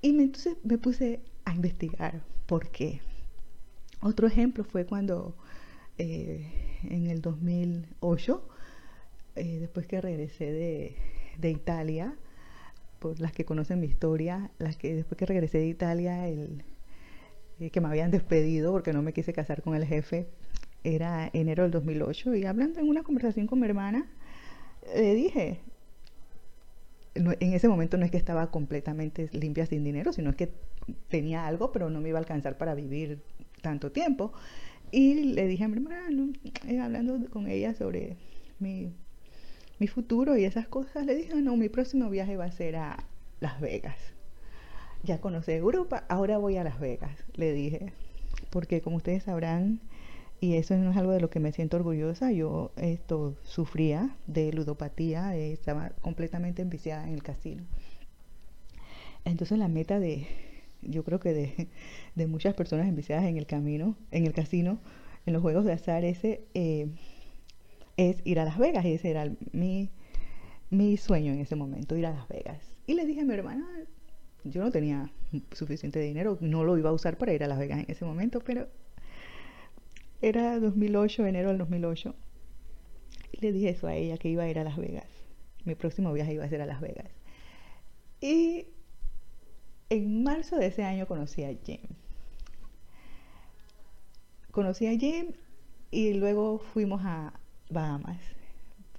Y 0.00 0.12
me, 0.12 0.22
entonces 0.22 0.56
me 0.64 0.78
puse 0.78 1.20
a 1.44 1.54
investigar 1.54 2.22
por 2.46 2.70
qué. 2.70 3.00
Otro 4.00 4.26
ejemplo 4.26 4.64
fue 4.64 4.86
cuando 4.86 5.36
eh, 5.98 6.50
en 6.84 7.06
el 7.08 7.20
2008, 7.20 8.48
eh, 9.38 9.58
después 9.60 9.86
que 9.86 10.00
regresé 10.00 10.52
de, 10.52 10.96
de, 11.38 11.50
Italia, 11.50 12.14
por 12.98 13.20
las 13.20 13.32
que 13.32 13.44
conocen 13.44 13.80
mi 13.80 13.86
historia, 13.86 14.50
las 14.58 14.76
que 14.76 14.94
después 14.94 15.18
que 15.18 15.26
regresé 15.26 15.58
de 15.58 15.68
Italia, 15.68 16.28
el, 16.28 16.64
eh, 17.60 17.70
que 17.70 17.80
me 17.80 17.88
habían 17.88 18.10
despedido 18.10 18.72
porque 18.72 18.92
no 18.92 19.02
me 19.02 19.12
quise 19.12 19.32
casar 19.32 19.62
con 19.62 19.74
el 19.74 19.84
jefe, 19.86 20.28
era 20.84 21.30
enero 21.32 21.64
del 21.64 21.72
2008 21.72 22.34
y 22.36 22.44
hablando 22.44 22.80
en 22.80 22.88
una 22.88 23.02
conversación 23.02 23.46
con 23.46 23.60
mi 23.60 23.66
hermana, 23.66 24.06
le 24.94 25.14
dije, 25.14 25.60
en 27.14 27.52
ese 27.52 27.68
momento 27.68 27.96
no 27.96 28.04
es 28.04 28.10
que 28.10 28.16
estaba 28.16 28.50
completamente 28.50 29.28
limpia 29.32 29.66
sin 29.66 29.84
dinero, 29.84 30.12
sino 30.12 30.30
es 30.30 30.36
que 30.36 30.52
tenía 31.08 31.46
algo, 31.46 31.72
pero 31.72 31.90
no 31.90 32.00
me 32.00 32.10
iba 32.10 32.18
a 32.18 32.20
alcanzar 32.20 32.56
para 32.58 32.74
vivir 32.74 33.22
tanto 33.60 33.92
tiempo. 33.92 34.32
Y 34.90 35.14
le 35.34 35.46
dije 35.46 35.64
a 35.64 35.68
mi 35.68 35.74
hermana, 35.74 36.32
eh, 36.66 36.80
hablando 36.80 37.18
con 37.30 37.48
ella 37.48 37.74
sobre 37.74 38.16
mi, 38.58 38.92
mi 39.78 39.86
futuro 39.86 40.36
y 40.36 40.44
esas 40.44 40.68
cosas, 40.68 41.06
le 41.06 41.14
dije, 41.14 41.34
no, 41.36 41.56
mi 41.56 41.68
próximo 41.68 42.10
viaje 42.10 42.36
va 42.36 42.46
a 42.46 42.52
ser 42.52 42.76
a 42.76 43.04
Las 43.40 43.60
Vegas. 43.60 43.96
Ya 45.04 45.20
conocí 45.20 45.52
Europa, 45.52 46.04
ahora 46.08 46.38
voy 46.38 46.56
a 46.56 46.64
Las 46.64 46.80
Vegas, 46.80 47.24
le 47.34 47.52
dije, 47.52 47.92
porque 48.50 48.80
como 48.80 48.96
ustedes 48.96 49.24
sabrán, 49.24 49.80
y 50.40 50.54
eso 50.54 50.76
no 50.76 50.90
es 50.90 50.96
algo 50.96 51.12
de 51.12 51.20
lo 51.20 51.30
que 51.30 51.40
me 51.40 51.52
siento 51.52 51.76
orgullosa. 51.76 52.30
Yo 52.30 52.70
esto 52.76 53.34
sufría 53.42 54.16
de 54.26 54.52
ludopatía, 54.52 55.34
estaba 55.36 55.90
completamente 56.00 56.62
enviciada 56.62 57.06
en 57.08 57.14
el 57.14 57.22
casino. 57.22 57.64
Entonces 59.24 59.58
la 59.58 59.68
meta 59.68 59.98
de, 59.98 60.26
yo 60.82 61.02
creo 61.02 61.18
que 61.18 61.32
de, 61.32 61.68
de 62.14 62.26
muchas 62.26 62.54
personas 62.54 62.86
enviciadas 62.86 63.24
en 63.24 63.36
el 63.36 63.46
camino, 63.46 63.96
en 64.12 64.26
el 64.26 64.32
casino, 64.32 64.78
en 65.26 65.32
los 65.32 65.42
juegos 65.42 65.64
de 65.64 65.72
azar, 65.72 66.04
ese 66.04 66.44
eh, 66.54 66.88
es 67.98 68.22
ir 68.24 68.40
a 68.40 68.46
Las 68.46 68.56
Vegas. 68.56 68.86
Y 68.86 68.94
ese 68.94 69.10
era 69.10 69.30
mi, 69.52 69.90
mi 70.70 70.96
sueño 70.96 71.32
en 71.32 71.40
ese 71.40 71.56
momento, 71.56 71.96
ir 71.96 72.06
a 72.06 72.12
Las 72.12 72.26
Vegas. 72.28 72.62
Y 72.86 72.94
le 72.94 73.04
dije 73.04 73.20
a 73.20 73.24
mi 73.24 73.34
hermana, 73.34 73.66
yo 74.44 74.62
no 74.62 74.70
tenía 74.70 75.10
suficiente 75.52 76.00
dinero, 76.00 76.38
no 76.40 76.64
lo 76.64 76.78
iba 76.78 76.88
a 76.88 76.92
usar 76.94 77.18
para 77.18 77.34
ir 77.34 77.44
a 77.44 77.48
Las 77.48 77.58
Vegas 77.58 77.80
en 77.80 77.86
ese 77.90 78.06
momento, 78.06 78.40
pero 78.40 78.68
era 80.22 80.58
2008, 80.58 81.26
enero 81.26 81.48
del 81.48 81.58
2008. 81.58 82.14
Y 83.32 83.40
le 83.40 83.52
dije 83.52 83.70
eso 83.70 83.88
a 83.88 83.94
ella, 83.94 84.16
que 84.16 84.28
iba 84.28 84.44
a 84.44 84.48
ir 84.48 84.58
a 84.58 84.64
Las 84.64 84.78
Vegas. 84.78 85.08
Mi 85.64 85.74
próximo 85.74 86.12
viaje 86.12 86.32
iba 86.32 86.44
a 86.44 86.48
ser 86.48 86.62
a 86.62 86.66
Las 86.66 86.80
Vegas. 86.80 87.10
Y 88.20 88.68
en 89.90 90.22
marzo 90.22 90.56
de 90.56 90.66
ese 90.66 90.84
año 90.84 91.06
conocí 91.06 91.42
a 91.42 91.52
Jim. 91.64 91.80
Conocí 94.52 94.86
a 94.86 94.96
Jim 94.96 95.32
y 95.90 96.14
luego 96.14 96.58
fuimos 96.58 97.02
a 97.04 97.32
Bahamas. 97.70 98.18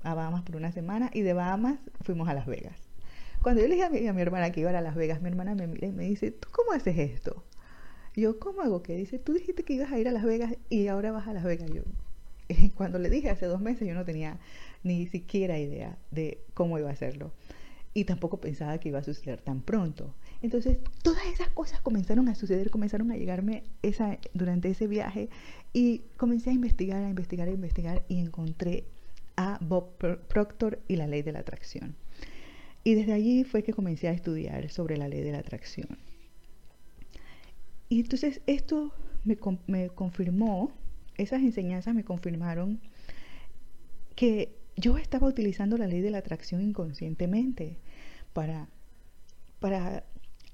A 0.03 0.13
Bahamas 0.13 0.43
por 0.43 0.55
una 0.55 0.71
semana 0.71 1.09
y 1.13 1.21
de 1.21 1.33
Bahamas 1.33 1.79
fuimos 2.01 2.29
a 2.29 2.33
Las 2.33 2.45
Vegas. 2.45 2.77
Cuando 3.41 3.61
yo 3.61 3.67
le 3.67 3.75
dije 3.75 3.85
a 3.85 3.89
mi, 3.89 4.07
a 4.07 4.13
mi 4.13 4.21
hermana 4.21 4.51
que 4.51 4.61
iba 4.61 4.69
a 4.69 4.81
Las 4.81 4.95
Vegas, 4.95 5.21
mi 5.21 5.29
hermana 5.29 5.55
me 5.55 5.67
mira 5.67 5.87
y 5.87 5.91
me 5.91 6.03
dice, 6.03 6.31
¿tú 6.31 6.49
cómo 6.51 6.73
haces 6.73 6.97
esto? 6.97 7.43
yo, 8.19 8.39
¿cómo 8.39 8.61
hago 8.61 8.83
que 8.83 8.95
Dice, 8.95 9.19
tú 9.19 9.33
dijiste 9.33 9.63
que 9.63 9.73
ibas 9.73 9.91
a 9.91 9.99
ir 9.99 10.07
a 10.07 10.11
Las 10.11 10.23
Vegas 10.23 10.55
y 10.69 10.87
ahora 10.87 11.11
vas 11.11 11.27
a 11.27 11.33
Las 11.33 11.43
Vegas. 11.43 11.71
Yo, 11.71 11.83
cuando 12.75 12.99
le 12.99 13.09
dije 13.09 13.29
hace 13.29 13.45
dos 13.45 13.61
meses, 13.61 13.87
yo 13.87 13.93
no 13.93 14.05
tenía 14.05 14.39
ni 14.83 15.07
siquiera 15.07 15.57
idea 15.57 15.97
de 16.11 16.41
cómo 16.53 16.77
iba 16.77 16.89
a 16.89 16.93
hacerlo. 16.93 17.31
Y 17.93 18.05
tampoco 18.05 18.39
pensaba 18.39 18.77
que 18.77 18.89
iba 18.89 18.99
a 18.99 19.03
suceder 19.03 19.41
tan 19.41 19.61
pronto. 19.61 20.13
Entonces, 20.41 20.77
todas 21.01 21.25
esas 21.25 21.49
cosas 21.49 21.81
comenzaron 21.81 22.29
a 22.29 22.35
suceder, 22.35 22.69
comenzaron 22.69 23.11
a 23.11 23.17
llegarme 23.17 23.63
esa, 23.81 24.19
durante 24.33 24.69
ese 24.69 24.87
viaje 24.87 25.29
y 25.73 26.01
comencé 26.17 26.49
a 26.49 26.53
investigar, 26.53 27.03
a 27.03 27.09
investigar, 27.09 27.47
a 27.47 27.51
investigar 27.51 28.05
y 28.07 28.19
encontré 28.19 28.85
a 29.35 29.57
Bob 29.61 29.97
Proctor 30.27 30.79
y 30.87 30.95
la 30.95 31.07
ley 31.07 31.21
de 31.21 31.31
la 31.31 31.39
atracción. 31.39 31.95
Y 32.83 32.95
desde 32.95 33.13
allí 33.13 33.43
fue 33.43 33.63
que 33.63 33.73
comencé 33.73 34.07
a 34.07 34.11
estudiar 34.11 34.69
sobre 34.69 34.97
la 34.97 35.07
ley 35.07 35.21
de 35.21 35.31
la 35.31 35.39
atracción. 35.39 35.97
Y 37.87 38.01
entonces 38.01 38.41
esto 38.47 38.93
me, 39.23 39.37
me 39.67 39.89
confirmó, 39.89 40.71
esas 41.17 41.41
enseñanzas 41.41 41.93
me 41.95 42.03
confirmaron 42.03 42.79
que 44.15 44.55
yo 44.75 44.97
estaba 44.97 45.27
utilizando 45.27 45.77
la 45.77 45.87
ley 45.87 46.01
de 46.01 46.11
la 46.11 46.19
atracción 46.19 46.61
inconscientemente 46.61 47.77
para, 48.33 48.69
para 49.59 50.03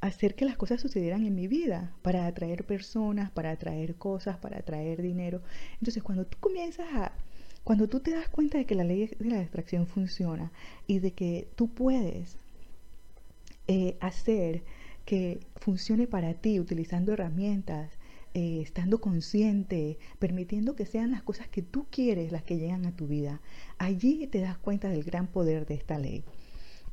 hacer 0.07 0.35
que 0.35 0.45
las 0.45 0.57
cosas 0.57 0.81
sucedieran 0.81 1.25
en 1.25 1.35
mi 1.35 1.47
vida, 1.47 1.93
para 2.01 2.25
atraer 2.27 2.65
personas, 2.65 3.31
para 3.31 3.51
atraer 3.51 3.95
cosas, 3.95 4.38
para 4.38 4.59
atraer 4.59 5.01
dinero. 5.01 5.41
Entonces, 5.79 6.03
cuando 6.03 6.25
tú 6.25 6.38
comienzas 6.39 6.88
a, 6.93 7.13
cuando 7.63 7.88
tú 7.88 8.00
te 8.00 8.12
das 8.12 8.29
cuenta 8.29 8.57
de 8.57 8.65
que 8.65 8.75
la 8.75 8.83
ley 8.83 9.07
de 9.07 9.29
la 9.29 9.39
atracción 9.41 9.88
funciona 9.88 10.51
y 10.88 11.00
de 11.00 11.12
que 11.12 11.47
tú 11.55 11.67
puedes 11.69 12.38
eh, 13.67 13.97
hacer 14.00 14.63
que 15.05 15.39
funcione 15.55 16.07
para 16.07 16.33
ti 16.33 16.59
utilizando 16.59 17.13
herramientas, 17.13 17.91
eh, 18.33 18.62
estando 18.62 19.00
consciente, 19.00 19.97
permitiendo 20.19 20.75
que 20.75 20.85
sean 20.85 21.12
las 21.12 21.24
cosas 21.24 21.47
que 21.47 21.62
tú 21.62 21.85
quieres 21.89 22.31
las 22.31 22.43
que 22.43 22.57
llegan 22.57 22.85
a 22.85 22.95
tu 22.95 23.07
vida. 23.07 23.41
Allí 23.77 24.27
te 24.27 24.41
das 24.41 24.57
cuenta 24.57 24.89
del 24.89 25.03
gran 25.03 25.27
poder 25.27 25.65
de 25.65 25.75
esta 25.75 25.97
ley. 25.97 26.24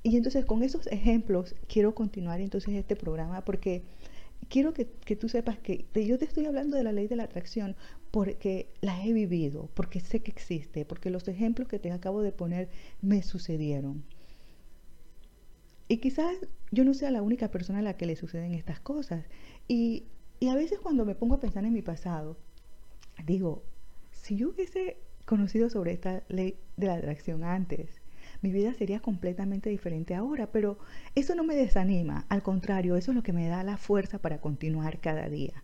Y 0.02 0.16
entonces 0.16 0.44
con 0.44 0.62
esos 0.62 0.86
ejemplos 0.88 1.54
quiero 1.68 1.94
continuar 1.94 2.40
entonces 2.40 2.74
este 2.74 2.96
programa 2.96 3.44
porque 3.44 3.82
quiero 4.48 4.74
que, 4.74 4.88
que 5.04 5.14
tú 5.16 5.28
sepas 5.28 5.58
que 5.58 5.86
yo 5.94 6.18
te 6.18 6.24
estoy 6.24 6.46
hablando 6.46 6.76
de 6.76 6.82
la 6.82 6.92
ley 6.92 7.06
de 7.06 7.16
la 7.16 7.24
atracción 7.24 7.76
porque 8.10 8.68
la 8.82 9.04
he 9.04 9.12
vivido, 9.12 9.70
porque 9.74 10.00
sé 10.00 10.20
que 10.20 10.30
existe, 10.30 10.84
porque 10.84 11.10
los 11.10 11.26
ejemplos 11.28 11.66
que 11.66 11.78
te 11.78 11.90
acabo 11.90 12.20
de 12.20 12.32
poner 12.32 12.68
me 13.00 13.22
sucedieron. 13.22 14.04
Y 15.88 15.98
quizás 15.98 16.34
yo 16.70 16.84
no 16.84 16.94
sea 16.94 17.10
la 17.10 17.22
única 17.22 17.50
persona 17.50 17.78
a 17.78 17.82
la 17.82 17.96
que 17.96 18.06
le 18.06 18.16
suceden 18.16 18.52
estas 18.54 18.80
cosas. 18.80 19.24
Y, 19.68 20.04
a 20.50 20.54
veces 20.54 20.78
cuando 20.78 21.04
me 21.04 21.14
pongo 21.14 21.36
a 21.36 21.40
pensar 21.40 21.64
en 21.64 21.72
mi 21.72 21.82
pasado, 21.82 22.36
digo, 23.24 23.62
si 24.10 24.36
yo 24.36 24.50
hubiese 24.50 24.98
conocido 25.24 25.70
sobre 25.70 25.92
esta 25.92 26.22
ley 26.28 26.58
de 26.76 26.88
la 26.88 26.94
atracción 26.94 27.44
antes, 27.44 28.01
mi 28.42 28.50
vida 28.50 28.74
sería 28.74 29.00
completamente 29.00 29.70
diferente 29.70 30.14
ahora, 30.14 30.48
pero 30.48 30.78
eso 31.14 31.34
no 31.34 31.44
me 31.44 31.54
desanima, 31.54 32.26
al 32.28 32.42
contrario, 32.42 32.96
eso 32.96 33.12
es 33.12 33.16
lo 33.16 33.22
que 33.22 33.32
me 33.32 33.48
da 33.48 33.62
la 33.62 33.76
fuerza 33.76 34.18
para 34.18 34.40
continuar 34.40 35.00
cada 35.00 35.28
día. 35.28 35.62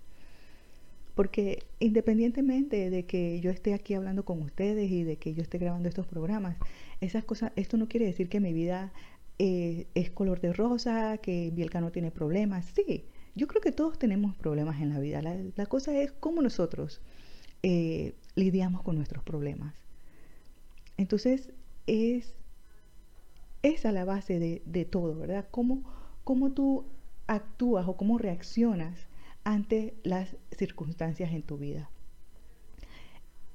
Porque 1.17 1.65
independientemente 1.81 2.91
de 2.91 3.05
que 3.05 3.41
yo 3.41 3.51
esté 3.51 3.75
aquí 3.75 3.95
hablando 3.95 4.25
con 4.25 4.41
ustedes 4.41 4.89
y 4.91 5.03
de 5.03 5.17
que 5.17 5.35
yo 5.35 5.43
esté 5.43 5.59
grabando 5.59 5.89
estos 5.89 6.07
programas, 6.07 6.57
esas 7.01 7.25
cosas, 7.25 7.51
esto 7.57 7.77
no 7.77 7.89
quiere 7.89 8.07
decir 8.07 8.29
que 8.29 8.39
mi 8.39 8.53
vida 8.53 8.93
eh, 9.41 9.87
es 9.97 10.11
color 10.11 10.41
de 10.41 10.53
rosa, 10.53 11.19
que 11.19 11.51
Bielka 11.53 11.81
no 11.81 11.91
tiene 11.91 12.13
problemas. 12.13 12.67
Sí, 12.67 13.05
yo 13.35 13.49
creo 13.49 13.61
que 13.61 13.73
todos 13.73 13.99
tenemos 13.99 14.37
problemas 14.37 14.81
en 14.81 14.91
la 14.91 15.01
vida. 15.01 15.21
La, 15.23 15.67
cosa 15.67 16.01
es 16.01 16.13
cómo 16.13 16.41
nosotros 16.41 17.01
eh, 17.65 18.15
lidiamos 18.37 18.83
con 18.83 18.95
nuestros 18.95 19.25
problemas. 19.25 19.75
Entonces, 20.97 21.51
es 21.89 22.35
esa 23.63 23.93
la 23.93 24.05
base 24.05 24.39
de, 24.39 24.85
todo, 24.85 25.19
¿verdad? 25.19 25.49
Cómo, 25.51 25.83
cómo 26.25 26.53
tú 26.53 26.87
actúas 27.27 27.87
o 27.89 27.97
cómo 27.97 28.19
reaccionas 28.19 29.07
ante 29.45 29.95
las 30.03 30.37
circunstancias 30.57 31.33
en 31.33 31.43
tu 31.43 31.59
vida. 31.59 31.91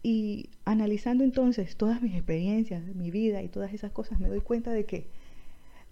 Y 0.01 0.49
analizando 0.65 1.23
entonces 1.23 1.77
todas 1.77 2.01
mis 2.01 2.15
experiencias, 2.15 2.83
mi 2.95 3.09
vida 3.09 3.41
y 3.41 3.47
todas 3.47 3.73
esas 3.73 3.91
cosas, 3.91 4.19
me 4.19 4.27
doy 4.27 4.41
cuenta 4.41 4.71
de 4.71 4.85
que 4.85 5.07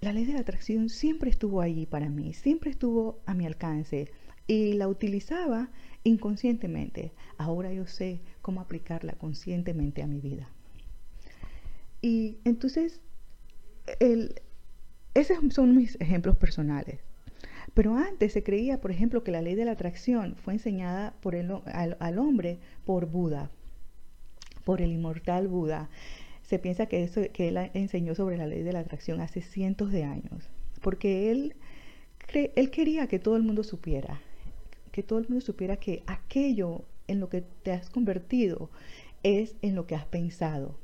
la 0.02 0.12
ley 0.12 0.26
de 0.26 0.34
la 0.34 0.40
atracción 0.40 0.90
siempre 0.90 1.30
estuvo 1.30 1.62
allí 1.62 1.86
para 1.86 2.10
mí, 2.10 2.34
siempre 2.34 2.72
estuvo 2.72 3.20
a 3.26 3.34
mi 3.34 3.46
alcance 3.46 4.12
y 4.48 4.74
la 4.74 4.88
utilizaba 4.88 5.70
inconscientemente. 6.04 7.14
Ahora 7.38 7.72
yo 7.72 7.86
sé 7.86 8.22
cómo 8.42 8.60
aplicarla 8.62 9.14
conscientemente 9.14 10.02
a 10.02 10.08
mi 10.08 10.20
vida. 10.20 10.50
Y 12.02 12.40
entonces, 12.44 13.00
esos 15.14 15.38
son 15.54 15.76
mis 15.76 16.00
ejemplos 16.00 16.38
personales. 16.38 17.00
Pero 17.74 17.96
antes 17.96 18.34
se 18.34 18.44
creía, 18.44 18.82
por 18.82 18.92
ejemplo, 18.92 19.24
que 19.24 19.32
la 19.32 19.42
ley 19.42 19.56
de 19.56 19.66
la 19.66 19.72
atracción 19.72 20.36
fue 20.36 20.54
enseñada 20.54 21.14
por 21.22 21.36
el, 21.36 21.52
al 21.66 22.20
hombre 22.20 22.60
por 22.86 23.06
Buda, 23.06 23.50
por 24.66 24.82
el 24.82 24.92
inmortal 24.92 25.48
Buda 25.48 25.90
se 26.52 26.60
piensa 26.60 26.88
que, 26.88 27.02
eso, 27.02 27.22
que 27.32 27.48
él 27.48 27.58
enseñó 27.74 28.14
sobre 28.14 28.36
la 28.36 28.46
ley 28.46 28.62
de 28.62 28.74
la 28.74 28.80
atracción 28.80 29.22
hace 29.22 29.42
cientos 29.42 29.90
de 29.90 30.04
años, 30.04 30.50
porque 30.82 31.32
él, 31.32 31.56
él 32.34 32.70
quería 32.72 33.08
que 33.08 33.20
todo 33.20 33.38
el 33.38 33.44
mundo 33.44 33.64
supiera, 33.64 34.20
que 34.92 35.02
todo 35.02 35.20
el 35.20 35.30
mundo 35.30 35.40
supiera 35.40 35.78
que 35.78 36.04
aquello 36.08 36.84
en 37.08 37.22
lo 37.22 37.30
que 37.30 37.40
te 37.40 37.72
has 37.72 37.90
convertido 37.90 38.70
es 39.24 39.56
en 39.62 39.76
lo 39.76 39.88
que 39.88 39.96
has 39.96 40.06
pensado. 40.06 40.78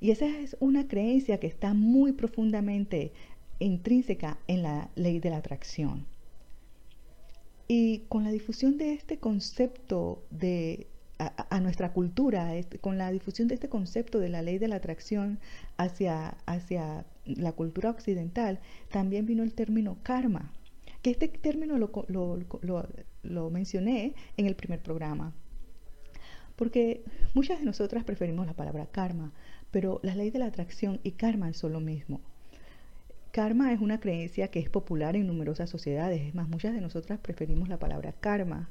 Y 0.00 0.10
esa 0.10 0.26
es 0.26 0.56
una 0.60 0.88
creencia 0.88 1.38
que 1.38 1.46
está 1.46 1.74
muy 1.74 2.12
profundamente 2.12 3.12
intrínseca 3.58 4.38
en 4.46 4.62
la 4.62 4.90
ley 4.94 5.20
de 5.20 5.30
la 5.30 5.38
atracción. 5.38 6.06
Y 7.68 8.00
con 8.08 8.24
la 8.24 8.30
difusión 8.30 8.78
de 8.78 8.92
este 8.92 9.18
concepto 9.18 10.22
de 10.30 10.86
a, 11.18 11.60
nuestra 11.60 11.92
cultura, 11.92 12.50
con 12.80 12.98
la 12.98 13.10
difusión 13.10 13.48
de 13.48 13.54
este 13.54 13.68
concepto 13.68 14.18
de 14.18 14.28
la 14.28 14.42
ley 14.42 14.58
de 14.58 14.68
la 14.68 14.76
atracción 14.76 15.38
hacia, 15.78 16.36
hacia 16.44 17.06
la 17.24 17.52
cultura 17.52 17.90
occidental, 17.90 18.60
también 18.90 19.24
vino 19.24 19.42
el 19.42 19.54
término 19.54 19.96
karma, 20.02 20.52
que 21.02 21.10
este 21.10 21.28
término 21.28 21.78
lo, 21.78 21.90
lo 23.22 23.50
mencioné 23.50 24.14
en 24.36 24.46
el 24.46 24.56
primer 24.56 24.82
programa. 24.82 25.32
Porque 26.56 27.02
muchas 27.34 27.58
de 27.58 27.64
nosotras 27.64 28.04
preferimos 28.04 28.46
la 28.46 28.54
palabra 28.54 28.86
karma, 28.86 29.32
pero 29.76 30.00
la 30.02 30.14
ley 30.14 30.30
de 30.30 30.38
la 30.38 30.46
atracción 30.46 31.00
y 31.02 31.10
karma 31.10 31.52
son 31.52 31.74
lo 31.74 31.80
mismo. 31.80 32.22
Karma 33.30 33.74
es 33.74 33.80
una 33.82 34.00
creencia 34.00 34.48
que 34.48 34.58
es 34.58 34.70
popular 34.70 35.16
en 35.16 35.26
numerosas 35.26 35.68
sociedades. 35.68 36.22
Es 36.22 36.34
más, 36.34 36.48
muchas 36.48 36.72
de 36.72 36.80
nosotras 36.80 37.18
preferimos 37.18 37.68
la 37.68 37.78
palabra 37.78 38.14
karma. 38.18 38.70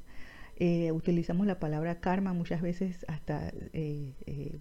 Eh, 0.56 0.92
utilizamos 0.92 1.46
la 1.46 1.60
palabra 1.60 2.00
karma 2.00 2.34
muchas 2.34 2.64
veces 2.64 3.06
hasta 3.08 3.50
eh, 3.74 4.14
eh, 4.26 4.58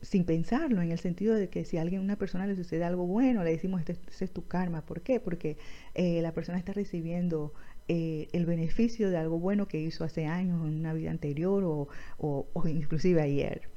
sin 0.00 0.24
pensarlo, 0.24 0.80
en 0.80 0.90
el 0.90 0.98
sentido 0.98 1.34
de 1.34 1.50
que 1.50 1.66
si 1.66 1.76
a 1.76 1.82
alguien, 1.82 2.00
una 2.00 2.16
persona 2.16 2.46
le 2.46 2.56
sucede 2.56 2.84
algo 2.84 3.04
bueno, 3.04 3.44
le 3.44 3.50
decimos, 3.50 3.80
este, 3.80 3.92
este 3.92 4.24
es 4.24 4.32
tu 4.32 4.46
karma. 4.46 4.86
¿Por 4.86 5.02
qué? 5.02 5.20
Porque 5.20 5.58
la 5.94 6.32
persona 6.32 6.56
está 6.56 6.72
recibiendo 6.72 7.52
el 7.88 8.46
beneficio 8.46 9.10
de 9.10 9.18
algo 9.18 9.38
bueno 9.38 9.68
que 9.68 9.82
hizo 9.82 10.02
hace 10.02 10.24
años, 10.24 10.66
en 10.66 10.78
una 10.78 10.94
vida 10.94 11.10
anterior 11.10 11.62
o, 11.62 11.88
o 12.16 12.68
inclusive 12.68 13.20
ayer 13.20 13.71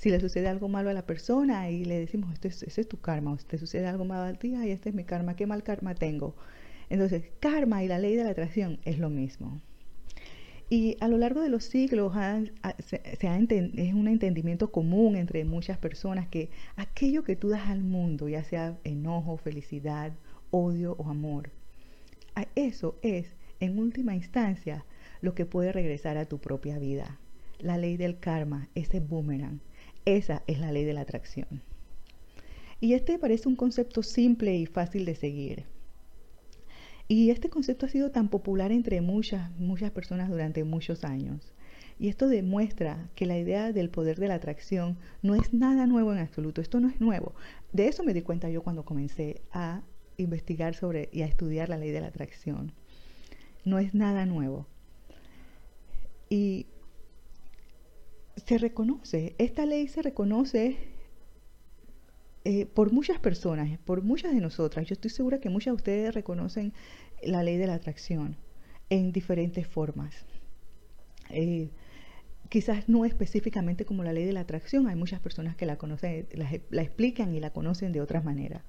si 0.00 0.08
le 0.08 0.18
sucede 0.18 0.48
algo 0.48 0.66
malo 0.66 0.88
a 0.88 0.94
la 0.94 1.04
persona 1.04 1.68
y 1.68 1.84
le 1.84 1.98
decimos, 1.98 2.32
este 2.32 2.48
es, 2.48 2.62
ese 2.62 2.80
es 2.80 2.88
tu 2.88 2.98
karma, 2.98 3.32
o 3.32 3.36
te 3.36 3.58
sucede 3.58 3.86
algo 3.86 4.06
malo 4.06 4.22
a 4.22 4.32
ti, 4.32 4.54
y 4.54 4.70
este 4.70 4.88
es 4.88 4.94
mi 4.94 5.04
karma, 5.04 5.36
qué 5.36 5.46
mal 5.46 5.62
karma 5.62 5.94
tengo. 5.94 6.34
Entonces, 6.88 7.24
karma 7.38 7.84
y 7.84 7.88
la 7.88 7.98
ley 7.98 8.16
de 8.16 8.24
la 8.24 8.30
atracción 8.30 8.78
es 8.86 8.98
lo 8.98 9.10
mismo. 9.10 9.60
Y 10.70 10.96
a 11.00 11.08
lo 11.08 11.18
largo 11.18 11.42
de 11.42 11.50
los 11.50 11.64
siglos 11.64 12.14
se, 12.78 13.02
es 13.04 13.92
un 13.92 14.08
entendimiento 14.08 14.72
común 14.72 15.16
entre 15.16 15.44
muchas 15.44 15.76
personas 15.76 16.28
que 16.28 16.48
aquello 16.76 17.22
que 17.22 17.36
tú 17.36 17.50
das 17.50 17.68
al 17.68 17.82
mundo, 17.82 18.26
ya 18.26 18.42
sea 18.42 18.78
enojo, 18.84 19.36
felicidad, 19.36 20.14
odio 20.50 20.94
o 20.96 21.10
amor, 21.10 21.50
eso 22.54 22.98
es, 23.02 23.26
en 23.60 23.78
última 23.78 24.14
instancia, 24.14 24.86
lo 25.20 25.34
que 25.34 25.44
puede 25.44 25.72
regresar 25.72 26.16
a 26.16 26.24
tu 26.24 26.38
propia 26.38 26.78
vida. 26.78 27.18
La 27.58 27.76
ley 27.76 27.98
del 27.98 28.18
karma, 28.18 28.70
ese 28.74 29.00
boomerang, 29.00 29.60
esa 30.04 30.42
es 30.46 30.58
la 30.58 30.72
ley 30.72 30.84
de 30.84 30.94
la 30.94 31.02
atracción. 31.02 31.62
Y 32.80 32.94
este 32.94 33.18
parece 33.18 33.48
un 33.48 33.56
concepto 33.56 34.02
simple 34.02 34.56
y 34.56 34.66
fácil 34.66 35.04
de 35.04 35.14
seguir. 35.14 35.64
Y 37.08 37.30
este 37.30 37.50
concepto 37.50 37.86
ha 37.86 37.88
sido 37.88 38.10
tan 38.10 38.28
popular 38.28 38.72
entre 38.72 39.00
muchas, 39.00 39.50
muchas 39.58 39.90
personas 39.90 40.30
durante 40.30 40.64
muchos 40.64 41.04
años. 41.04 41.52
Y 41.98 42.08
esto 42.08 42.28
demuestra 42.28 43.10
que 43.14 43.26
la 43.26 43.36
idea 43.36 43.72
del 43.72 43.90
poder 43.90 44.18
de 44.18 44.28
la 44.28 44.36
atracción 44.36 44.96
no 45.20 45.34
es 45.34 45.52
nada 45.52 45.86
nuevo 45.86 46.12
en 46.12 46.18
absoluto. 46.18 46.62
Esto 46.62 46.80
no 46.80 46.88
es 46.88 47.00
nuevo. 47.00 47.34
De 47.72 47.88
eso 47.88 48.04
me 48.04 48.14
di 48.14 48.22
cuenta 48.22 48.48
yo 48.48 48.62
cuando 48.62 48.84
comencé 48.84 49.42
a 49.52 49.82
investigar 50.16 50.74
sobre 50.74 51.10
y 51.12 51.22
a 51.22 51.26
estudiar 51.26 51.68
la 51.68 51.76
ley 51.76 51.90
de 51.90 52.00
la 52.00 52.06
atracción. 52.06 52.72
No 53.64 53.78
es 53.78 53.92
nada 53.92 54.24
nuevo. 54.24 54.66
Y 56.30 56.66
se 58.46 58.58
reconoce, 58.58 59.34
esta 59.38 59.66
ley 59.66 59.88
se 59.88 60.02
reconoce 60.02 60.76
eh, 62.44 62.66
por 62.66 62.92
muchas 62.92 63.18
personas, 63.18 63.78
por 63.80 64.02
muchas 64.02 64.32
de 64.32 64.40
nosotras. 64.40 64.86
Yo 64.86 64.94
estoy 64.94 65.10
segura 65.10 65.40
que 65.40 65.50
muchas 65.50 65.72
de 65.72 65.76
ustedes 65.76 66.14
reconocen 66.14 66.72
la 67.22 67.42
ley 67.42 67.58
de 67.58 67.66
la 67.66 67.74
atracción 67.74 68.36
en 68.88 69.12
diferentes 69.12 69.66
formas. 69.66 70.24
Eh, 71.28 71.70
quizás 72.48 72.88
no 72.88 73.04
específicamente 73.04 73.84
como 73.84 74.02
la 74.02 74.12
ley 74.12 74.24
de 74.24 74.32
la 74.32 74.40
atracción, 74.40 74.88
hay 74.88 74.96
muchas 74.96 75.20
personas 75.20 75.54
que 75.54 75.66
la 75.66 75.76
conocen, 75.76 76.26
la, 76.32 76.82
explican 76.82 77.34
y 77.34 77.40
la 77.40 77.52
conocen 77.52 77.92
de 77.92 78.00
otras 78.00 78.24
maneras. 78.24 78.62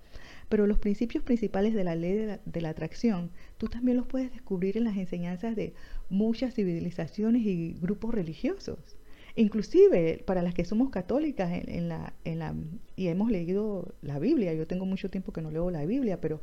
Pero 0.50 0.68
los 0.68 0.80
principios 0.80 1.24
principales 1.24 1.74
de 1.74 1.84
la 1.86 1.96
ley 1.96 2.14
de 2.14 2.26
la, 2.28 2.40
de 2.46 2.62
la, 2.62 2.70
atracción, 2.70 3.32
tú 3.58 3.68
también 3.68 3.98
los 3.98 4.06
puedes 4.06 4.32
descubrir 4.32 4.78
en 4.78 4.84
las 4.84 4.98
enseñanzas 4.98 5.56
de 5.56 5.74
muchas 6.10 6.54
civilizaciones 6.54 7.44
y 7.44 7.78
grupos 7.80 8.14
religiosos 8.14 8.98
inclusive 9.36 10.24
para 10.26 10.42
las 10.42 10.54
que 10.54 10.66
somos 10.66 10.90
católicas 10.90 11.52
en, 11.52 11.90
la, 11.90 12.14
en 12.26 12.40
la, 12.40 12.56
y 12.96 13.08
hemos 13.08 13.32
leído 13.32 13.94
la 14.02 14.20
Biblia, 14.20 14.54
yo 14.54 14.68
tengo 14.68 14.86
mucho 14.86 15.10
tiempo 15.10 15.32
que 15.32 15.42
no 15.42 15.52
leo 15.52 15.72
la 15.72 15.86
Biblia, 15.86 16.20
pero 16.20 16.42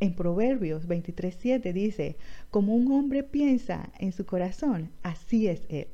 en 0.00 0.14
Proverbios 0.14 0.88
23.7 0.88 1.72
dice, 1.72 2.16
como 2.50 2.74
un 2.74 2.90
hombre 2.92 3.22
piensa 3.22 3.92
en 3.98 4.12
su 4.12 4.24
corazón, 4.26 4.90
así 5.02 5.46
es 5.46 5.62
él. 5.68 5.88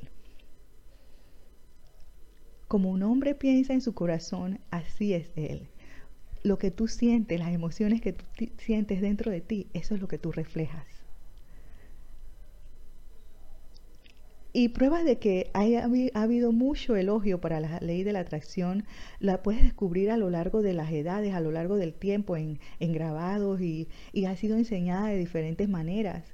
Como 2.67 2.89
un 2.89 3.03
hombre 3.03 3.33
piensa 3.35 3.73
en 3.73 3.81
su 3.81 3.93
corazón, 3.93 4.59
así 4.71 5.13
es 5.13 5.31
él. 5.35 5.67
Lo 6.43 6.57
que 6.57 6.71
tú 6.71 6.87
sientes, 6.87 7.39
las 7.39 7.53
emociones 7.53 8.01
que 8.01 8.13
tú 8.13 8.25
sientes 8.57 9.01
dentro 9.01 9.31
de 9.31 9.41
ti, 9.41 9.67
eso 9.73 9.95
es 9.95 10.01
lo 10.01 10.07
que 10.07 10.17
tú 10.17 10.31
reflejas. 10.31 10.96
Y 14.59 14.69
pruebas 14.69 15.05
de 15.05 15.19
que 15.19 15.51
ha 15.53 16.19
habido 16.19 16.51
mucho 16.51 16.95
elogio 16.95 17.39
para 17.39 17.59
la 17.59 17.77
ley 17.79 18.01
de 18.01 18.11
la 18.11 18.21
atracción 18.21 18.85
la 19.19 19.43
puedes 19.43 19.61
descubrir 19.61 20.09
a 20.09 20.17
lo 20.17 20.31
largo 20.31 20.63
de 20.63 20.73
las 20.73 20.91
edades, 20.91 21.35
a 21.35 21.41
lo 21.41 21.51
largo 21.51 21.75
del 21.75 21.93
tiempo, 21.93 22.35
en, 22.35 22.57
grabados 22.79 23.61
y, 23.61 23.87
ha 24.25 24.35
sido 24.35 24.57
enseñada 24.57 25.09
de 25.09 25.17
diferentes 25.19 25.69
maneras. 25.69 26.33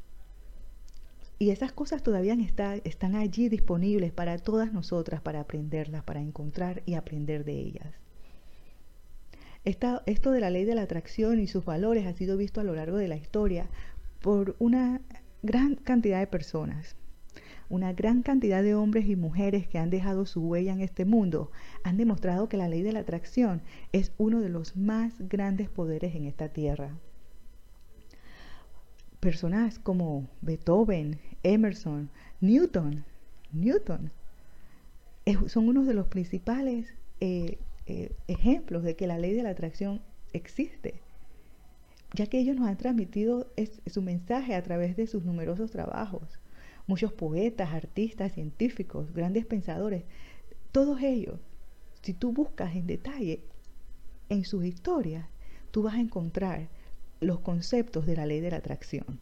Y 1.38 1.50
esas 1.50 1.74
cosas 1.74 2.02
todavía 2.02 2.38
están 2.86 3.16
allí 3.16 3.50
disponibles 3.50 4.14
para 4.14 4.38
todas 4.38 4.72
nosotras, 4.72 5.20
para 5.20 5.42
aprenderlas, 5.42 6.06
para 6.06 6.22
encontrar 6.22 6.82
y 6.86 6.94
aprender 6.94 7.44
de 7.44 7.60
ellas. 7.60 7.94
esto 9.66 10.32
de 10.32 10.40
la 10.40 10.50
ley 10.50 10.64
de 10.64 10.76
la 10.76 10.84
atracción 10.84 11.42
y 11.42 11.48
sus 11.48 11.66
valores 11.66 12.06
ha 12.06 12.14
sido 12.14 12.38
visto 12.38 12.62
a 12.62 12.64
lo 12.64 12.74
largo 12.74 12.96
de 12.96 13.10
la 13.10 13.18
historia 13.18 13.68
por 14.22 14.56
una 14.60 15.02
gran 15.42 15.76
cantidad 15.76 16.22
de 16.22 16.28
personas 16.28 16.96
una 17.74 17.92
gran 17.92 18.22
cantidad 18.22 18.62
de 18.62 18.76
hombres 18.76 19.08
y 19.08 19.16
mujeres 19.16 19.68
que 19.68 19.80
han 19.80 19.90
dejado 19.90 20.28
su 20.28 20.42
huella 20.42 20.74
en 20.74 20.82
este 20.82 21.06
mundo 21.06 21.50
han 21.84 21.98
demostrado 21.98 22.48
que 22.48 22.56
la 22.56 22.70
ley 22.70 22.84
de 22.84 22.92
la 22.92 23.00
atracción 23.00 23.64
es 23.92 24.12
uno 24.20 24.42
de 24.42 24.50
los 24.50 24.78
más 24.78 25.16
grandes 25.28 25.72
poderes 25.72 26.14
en 26.14 26.26
esta 26.26 26.50
tierra. 26.50 26.96
Personas 29.20 29.80
como 29.80 30.28
Beethoven, 30.42 31.20
Emerson, 31.42 32.12
Newton, 32.42 33.06
Newton, 33.52 34.12
son 35.48 35.68
uno 35.68 35.84
de 35.84 35.96
los 35.96 36.06
principales 36.06 36.94
eh, 37.22 37.58
eh, 37.88 38.12
ejemplos 38.28 38.84
de 38.84 38.96
que 38.96 39.08
la 39.08 39.18
ley 39.18 39.34
de 39.34 39.42
la 39.42 39.50
atracción 39.50 40.00
existe, 40.32 41.02
ya 42.14 42.28
que 42.28 42.38
ellos 42.38 42.56
nos 42.56 42.68
han 42.68 42.78
transmitido 42.78 43.52
su 43.88 44.04
mensaje 44.04 44.54
a 44.54 44.62
través 44.62 44.96
de 44.96 45.08
sus 45.08 45.26
numerosos 45.26 45.72
trabajos 45.72 46.40
muchos 46.88 47.14
poetas, 47.14 47.74
artistas, 47.74 48.34
científicos, 48.34 49.14
grandes 49.14 49.46
pensadores, 49.46 50.04
todos 50.72 51.02
ellos, 51.02 51.40
si 52.02 52.14
tú 52.14 52.34
buscas 52.34 52.76
en 52.76 52.88
detalle 52.88 53.42
en 54.30 54.46
sus 54.46 54.66
historias, 54.66 55.28
tú 55.72 55.84
vas 55.84 55.96
a 55.96 56.02
encontrar 56.02 56.70
los 57.20 57.40
conceptos 57.40 58.06
de 58.06 58.16
la 58.16 58.26
ley 58.26 58.42
de 58.42 58.52
la 58.52 58.58
atracción. 58.58 59.20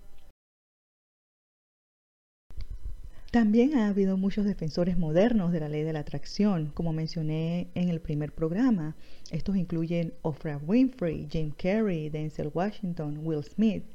También 3.32 3.78
ha 3.78 3.88
habido 3.88 4.18
muchos 4.18 4.44
defensores 4.44 4.98
modernos 4.98 5.54
de 5.54 5.62
la 5.62 5.70
ley 5.70 5.84
de 5.84 5.94
la 5.94 6.00
atracción, 6.00 6.72
como 6.74 6.92
mencioné 6.92 7.70
en 7.76 7.88
el 7.88 8.02
primer 8.02 8.34
programa. 8.34 8.98
Estos 9.30 9.56
incluyen 9.56 10.14
Oprah 10.22 10.58
Winfrey, 10.58 11.28
Jim 11.32 11.52
Carrey, 11.52 12.10
Denzel 12.10 12.52
Washington, 12.54 13.22
Will 13.24 13.44
Smith, 13.46 13.86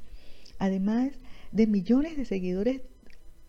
además 0.58 1.12
de 1.52 1.66
millones 1.66 2.16
de 2.16 2.24
seguidores 2.24 2.80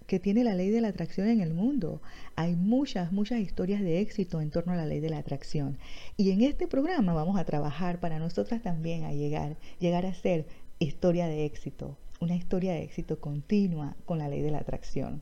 que 0.07 0.19
tiene 0.19 0.43
la 0.43 0.55
ley 0.55 0.69
de 0.69 0.81
la 0.81 0.87
atracción 0.87 1.27
en 1.27 1.41
el 1.41 1.53
mundo. 1.53 2.01
Hay 2.35 2.55
muchas, 2.55 3.11
muchas 3.11 3.39
historias 3.39 3.81
de 3.81 3.99
éxito 3.99 4.41
en 4.41 4.49
torno 4.49 4.73
a 4.73 4.77
la 4.77 4.85
ley 4.85 5.01
de 5.01 5.09
la 5.09 5.19
atracción. 5.19 5.77
Y 6.15 6.31
en 6.31 6.41
este 6.41 6.67
programa 6.67 7.13
vamos 7.13 7.37
a 7.37 7.45
trabajar 7.45 7.99
para 7.99 8.17
nosotras 8.17 8.63
también 8.63 9.03
a 9.03 9.11
llegar, 9.11 9.57
llegar 9.79 10.05
a 10.05 10.13
ser 10.13 10.47
historia 10.79 11.27
de 11.27 11.45
éxito, 11.45 11.97
una 12.19 12.35
historia 12.35 12.73
de 12.73 12.83
éxito 12.83 13.19
continua 13.19 13.95
con 14.05 14.17
la 14.17 14.29
ley 14.29 14.41
de 14.41 14.51
la 14.51 14.59
atracción. 14.59 15.21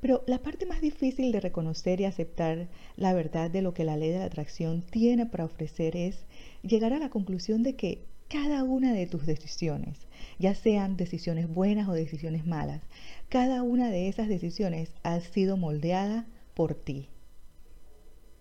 Pero 0.00 0.22
la 0.26 0.38
parte 0.38 0.66
más 0.66 0.80
difícil 0.80 1.32
de 1.32 1.40
reconocer 1.40 2.00
y 2.00 2.04
aceptar 2.04 2.68
la 2.96 3.12
verdad 3.12 3.50
de 3.50 3.62
lo 3.62 3.74
que 3.74 3.84
la 3.84 3.96
ley 3.96 4.10
de 4.10 4.18
la 4.18 4.24
atracción 4.24 4.82
tiene 4.82 5.26
para 5.26 5.44
ofrecer 5.44 5.96
es 5.96 6.24
llegar 6.62 6.92
a 6.92 6.98
la 6.98 7.10
conclusión 7.10 7.62
de 7.62 7.76
que 7.76 8.04
cada 8.30 8.62
una 8.62 8.92
de 8.92 9.08
tus 9.08 9.26
decisiones, 9.26 9.98
ya 10.38 10.54
sean 10.54 10.96
decisiones 10.96 11.52
buenas 11.52 11.88
o 11.88 11.92
decisiones 11.92 12.46
malas, 12.46 12.80
cada 13.28 13.64
una 13.64 13.90
de 13.90 14.08
esas 14.08 14.28
decisiones 14.28 14.92
ha 15.02 15.18
sido 15.20 15.56
moldeada 15.56 16.26
por 16.54 16.76
ti, 16.76 17.08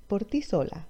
por 0.07 0.25
ti 0.25 0.43
sola. 0.43 0.85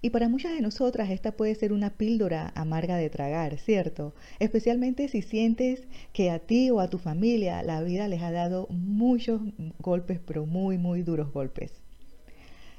Y 0.00 0.10
para 0.10 0.30
muchas 0.30 0.54
de 0.54 0.62
nosotras 0.62 1.10
esta 1.10 1.32
puede 1.32 1.54
ser 1.54 1.74
una 1.74 1.90
píldora 1.90 2.52
amarga 2.54 2.96
de 2.96 3.10
tragar, 3.10 3.58
¿cierto? 3.58 4.14
Especialmente 4.38 5.08
si 5.08 5.20
sientes 5.20 5.82
que 6.14 6.30
a 6.30 6.38
ti 6.38 6.70
o 6.70 6.80
a 6.80 6.88
tu 6.88 6.96
familia 6.96 7.62
la 7.62 7.82
vida 7.82 8.08
les 8.08 8.22
ha 8.22 8.30
dado 8.30 8.66
muchos 8.70 9.42
golpes, 9.78 10.20
pero 10.26 10.46
muy, 10.46 10.78
muy 10.78 11.02
duros 11.02 11.32
golpes. 11.34 11.72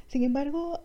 Sin 0.08 0.24
embargo, 0.24 0.82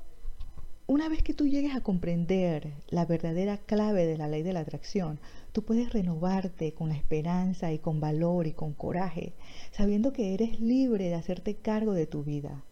una 0.92 1.08
vez 1.08 1.22
que 1.22 1.32
tú 1.32 1.48
llegues 1.48 1.74
a 1.74 1.80
comprender 1.80 2.74
la 2.90 3.06
verdadera 3.06 3.56
clave 3.56 4.04
de 4.04 4.18
la 4.18 4.28
ley 4.28 4.42
de 4.42 4.52
la 4.52 4.60
atracción, 4.60 5.20
tú 5.52 5.62
puedes 5.62 5.90
renovarte 5.90 6.74
con 6.74 6.90
la 6.90 6.96
esperanza 6.96 7.72
y 7.72 7.78
con 7.78 7.98
valor 7.98 8.46
y 8.46 8.52
con 8.52 8.74
coraje, 8.74 9.32
sabiendo 9.70 10.12
que 10.12 10.34
eres 10.34 10.60
libre 10.60 11.08
de 11.08 11.14
hacerte 11.14 11.54
cargo 11.54 11.94
de 11.94 12.06
tu 12.06 12.24
vida, 12.24 12.62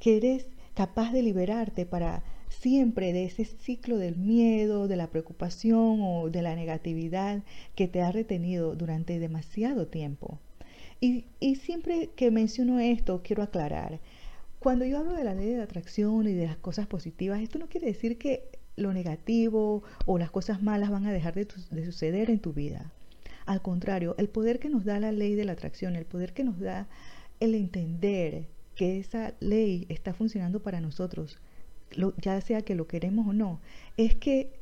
que 0.00 0.16
eres 0.16 0.46
capaz 0.72 1.12
de 1.12 1.20
liberarte 1.20 1.84
para 1.84 2.22
siempre 2.48 3.12
de 3.12 3.26
ese 3.26 3.44
ciclo 3.44 3.98
del 3.98 4.16
miedo, 4.16 4.88
de 4.88 4.96
la 4.96 5.10
preocupación 5.10 6.00
o 6.00 6.30
de 6.30 6.40
la 6.40 6.56
negatividad 6.56 7.42
que 7.74 7.86
te 7.86 8.00
ha 8.00 8.10
retenido 8.10 8.76
durante 8.76 9.18
demasiado 9.18 9.88
tiempo. 9.88 10.38
Y, 11.02 11.26
y 11.38 11.56
siempre 11.56 12.08
que 12.16 12.30
menciono 12.30 12.80
esto, 12.80 13.20
quiero 13.22 13.42
aclarar, 13.42 14.00
cuando 14.58 14.84
yo 14.84 14.98
hablo 14.98 15.12
de 15.12 15.24
la 15.24 15.34
ley 15.34 15.50
de 15.50 15.62
atracción 15.62 16.26
y 16.26 16.34
de 16.34 16.46
las 16.46 16.56
cosas 16.56 16.86
positivas, 16.86 17.40
esto 17.40 17.58
no 17.58 17.68
quiere 17.68 17.86
decir 17.86 18.18
que 18.18 18.48
lo 18.76 18.92
negativo 18.92 19.82
o 20.06 20.18
las 20.18 20.30
cosas 20.30 20.62
malas 20.62 20.90
van 20.90 21.06
a 21.06 21.12
dejar 21.12 21.34
de, 21.34 21.46
suceder 21.84 22.30
en 22.30 22.40
tu 22.40 22.52
vida. 22.52 22.92
Al 23.46 23.62
contrario, 23.62 24.14
el 24.18 24.28
poder 24.28 24.58
que 24.58 24.68
nos 24.68 24.84
da 24.84 25.00
la 25.00 25.12
ley 25.12 25.34
de 25.34 25.44
la 25.44 25.52
atracción, 25.52 25.96
el 25.96 26.04
poder 26.04 26.32
que 26.32 26.44
nos 26.44 26.58
da 26.60 26.88
el 27.40 27.54
entender 27.54 28.46
que 28.74 28.98
esa 28.98 29.34
ley 29.40 29.86
está 29.88 30.14
funcionando 30.14 30.60
para 30.60 30.80
nosotros, 30.80 31.38
ya 32.18 32.40
sea 32.40 32.62
que 32.62 32.74
lo 32.74 32.86
queremos 32.86 33.26
o 33.26 33.32
no, 33.32 33.60
es 33.96 34.14
que 34.14 34.52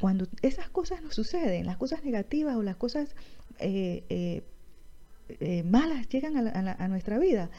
cuando 0.00 0.26
esas 0.42 0.70
cosas 0.70 1.02
nos 1.02 1.14
suceden, 1.14 1.66
las 1.66 1.76
cosas 1.76 2.02
negativas 2.04 2.56
o 2.56 2.62
las 2.62 2.76
cosas 2.76 3.14
eh, 3.58 4.04
eh, 4.08 4.42
eh, 5.40 5.62
malas 5.62 6.08
llegan 6.08 6.36
a, 6.36 6.88
nuestra 6.88 7.18
vida, 7.18 7.50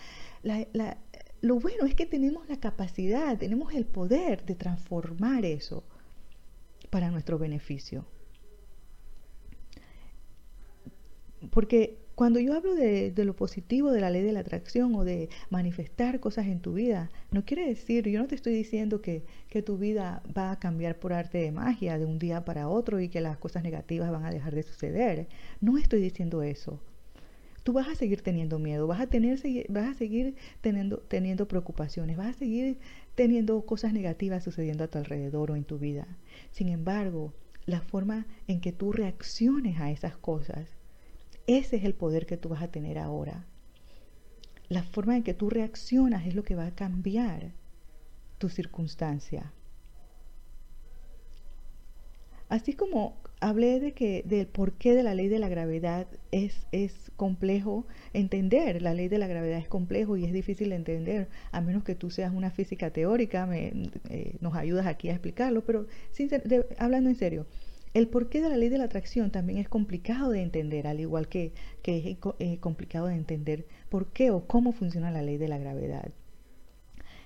la, 0.44 0.98
lo 1.42 1.60
bueno 1.60 1.86
es 1.86 1.96
que 1.96 2.06
tenemos 2.06 2.48
la 2.48 2.60
capacidad, 2.60 3.38
tenemos 3.38 3.74
el 3.74 3.86
poder 3.86 4.46
de 4.46 4.56
transformar 4.56 5.44
eso 5.44 5.84
para 6.92 7.10
nuestro 7.10 7.40
beneficio. 7.40 8.06
Porque 11.50 11.98
cuando 12.14 12.40
yo 12.40 12.54
hablo 12.54 12.76
de, 12.76 13.12
lo 13.18 13.36
positivo 13.36 13.92
de 13.92 14.02
la 14.02 14.12
ley 14.12 14.22
de 14.22 14.34
la 14.34 14.42
atracción 14.42 14.94
o 14.94 15.04
de 15.04 15.30
manifestar 15.50 16.20
cosas 16.20 16.46
en 16.46 16.60
tu 16.60 16.74
vida, 16.74 17.10
no 17.32 17.44
quiere 17.44 17.68
decir, 17.68 18.08
yo 18.08 18.20
no 18.20 18.28
te 18.28 18.36
estoy 18.36 18.54
diciendo 18.54 19.02
que, 19.02 19.24
que 19.50 19.64
tu 19.64 19.80
vida 19.80 20.22
va 20.38 20.52
a 20.52 20.60
cambiar 20.60 21.00
por 21.00 21.14
arte 21.14 21.40
de 21.40 21.52
magia 21.52 21.98
de 21.98 22.06
un 22.06 22.20
día 22.20 22.46
para 22.46 22.68
otro 22.68 23.00
y 23.00 23.10
que 23.10 23.22
las 23.22 23.40
cosas 23.40 23.64
negativas 23.64 24.12
van 24.12 24.26
a 24.26 24.32
dejar 24.32 24.54
de 24.54 24.62
suceder. 24.62 25.28
No 25.60 25.80
estoy 25.80 26.02
diciendo 26.02 26.44
eso 26.44 26.80
tú 27.64 27.74
vas 27.74 27.88
a 27.88 27.96
seguir 27.96 28.22
teniendo 28.22 28.60
miedo, 28.60 28.88
vas 28.88 29.02
a, 29.02 29.08
tener, 29.08 29.40
vas 29.70 29.88
a 29.88 29.94
seguir 29.94 30.36
teniendo, 30.62 30.98
teniendo 31.00 31.48
preocupaciones, 31.48 32.18
vas 32.18 32.36
a 32.36 32.40
seguir 32.40 32.80
teniendo 33.16 33.66
cosas 33.66 33.94
negativas 33.94 34.44
sucediendo 34.44 34.84
a 34.84 34.88
tu 34.88 34.98
alrededor 34.98 35.52
o 35.52 35.56
en 35.56 35.64
tu 35.64 35.78
vida. 35.78 36.08
Sin 36.52 36.70
embargo, 36.70 37.34
la 37.66 37.82
forma 37.82 38.26
en 38.48 38.62
que 38.62 38.72
tú 38.72 38.92
reacciones 38.92 39.80
a 39.80 39.92
esas 39.92 40.18
cosas, 40.18 40.70
ese 41.48 41.76
es 41.78 41.84
el 41.84 41.94
poder 41.94 42.26
que 42.26 42.38
tú 42.38 42.50
vas 42.50 42.64
a 42.64 42.72
tener 42.72 42.98
ahora. 42.98 43.46
La 44.70 44.84
forma 44.84 45.18
en 45.18 45.24
que 45.24 45.34
tú 45.34 45.50
reaccionas 45.50 46.26
es 46.26 46.36
lo 46.36 46.44
que 46.44 46.56
va 46.56 46.66
a 46.66 46.76
cambiar 46.76 47.52
tu 48.38 48.50
circunstancia. 48.50 49.54
Así 52.52 52.74
como 52.74 53.16
hablé 53.40 53.80
de 53.80 53.94
que 53.94 54.24
del 54.26 54.46
porqué 54.46 54.94
de 54.94 55.04
la 55.04 55.16
ley 55.16 55.30
de 55.30 55.40
la 55.40 55.48
gravedad 55.48 56.06
es, 56.32 56.68
es 56.74 57.10
complejo 57.16 57.88
entender, 58.12 58.82
la 58.82 58.94
ley 58.94 59.08
de 59.08 59.20
la 59.20 59.28
gravedad 59.28 59.58
es 59.58 59.70
complejo 59.70 60.18
y 60.18 60.26
es 60.26 60.34
difícil 60.34 60.72
de 60.72 60.76
entender, 60.76 61.30
a 61.54 61.62
menos 61.62 61.86
que 61.86 61.96
tú 61.96 62.10
seas 62.10 62.34
una 62.34 62.52
física 62.52 62.92
teórica, 62.92 63.46
me, 63.46 63.92
eh, 64.10 64.36
nos 64.42 64.54
ayudas 64.56 64.86
aquí 64.86 65.08
a 65.08 65.14
explicarlo, 65.14 65.64
pero 65.64 65.88
hablando 66.78 67.10
en 67.10 67.16
serio, 67.16 67.46
el 67.94 68.10
porqué 68.10 68.42
de 68.42 68.50
la 68.50 68.58
ley 68.58 68.68
de 68.68 68.80
la 68.80 68.84
atracción 68.84 69.32
también 69.32 69.58
es 69.58 69.70
complicado 69.70 70.30
de 70.32 70.42
entender, 70.42 70.88
al 70.88 71.00
igual 71.00 71.30
que, 71.30 71.54
que 71.82 72.00
es 72.00 72.18
eh, 72.40 72.58
complicado 72.60 73.08
de 73.08 73.16
entender 73.16 73.66
por 73.88 74.12
qué 74.12 74.30
o 74.30 74.46
cómo 74.46 74.74
funciona 74.74 75.10
la 75.10 75.22
ley 75.22 75.38
de 75.38 75.48
la 75.48 75.58
gravedad. 75.58 76.12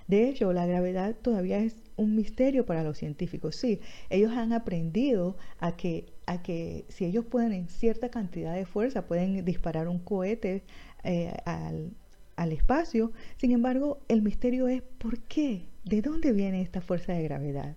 De 0.08 0.28
hecho, 0.28 0.52
la 0.52 0.66
gravedad 0.66 1.16
todavía 1.20 1.58
es 1.58 1.76
un 1.96 2.14
misterio 2.14 2.66
para 2.66 2.84
los 2.84 2.98
científicos. 2.98 3.56
Sí, 3.56 3.80
ellos 4.10 4.32
han 4.32 4.52
aprendido 4.52 5.36
a 5.58 5.76
que, 5.76 6.06
a 6.26 6.42
que 6.42 6.84
si 6.88 7.04
ellos 7.04 7.24
pueden 7.24 7.52
en 7.52 7.68
cierta 7.68 8.10
cantidad 8.10 8.54
de 8.54 8.66
fuerza, 8.66 9.06
pueden 9.06 9.44
disparar 9.44 9.88
un 9.88 9.98
cohete 9.98 10.62
eh, 11.02 11.34
al, 11.44 11.92
al 12.36 12.52
espacio. 12.52 13.12
Sin 13.36 13.52
embargo, 13.52 13.98
el 14.08 14.22
misterio 14.22 14.68
es 14.68 14.82
¿por 14.98 15.18
qué? 15.20 15.68
¿De 15.84 16.02
dónde 16.02 16.32
viene 16.32 16.62
esta 16.62 16.80
fuerza 16.80 17.12
de 17.14 17.22
gravedad? 17.22 17.76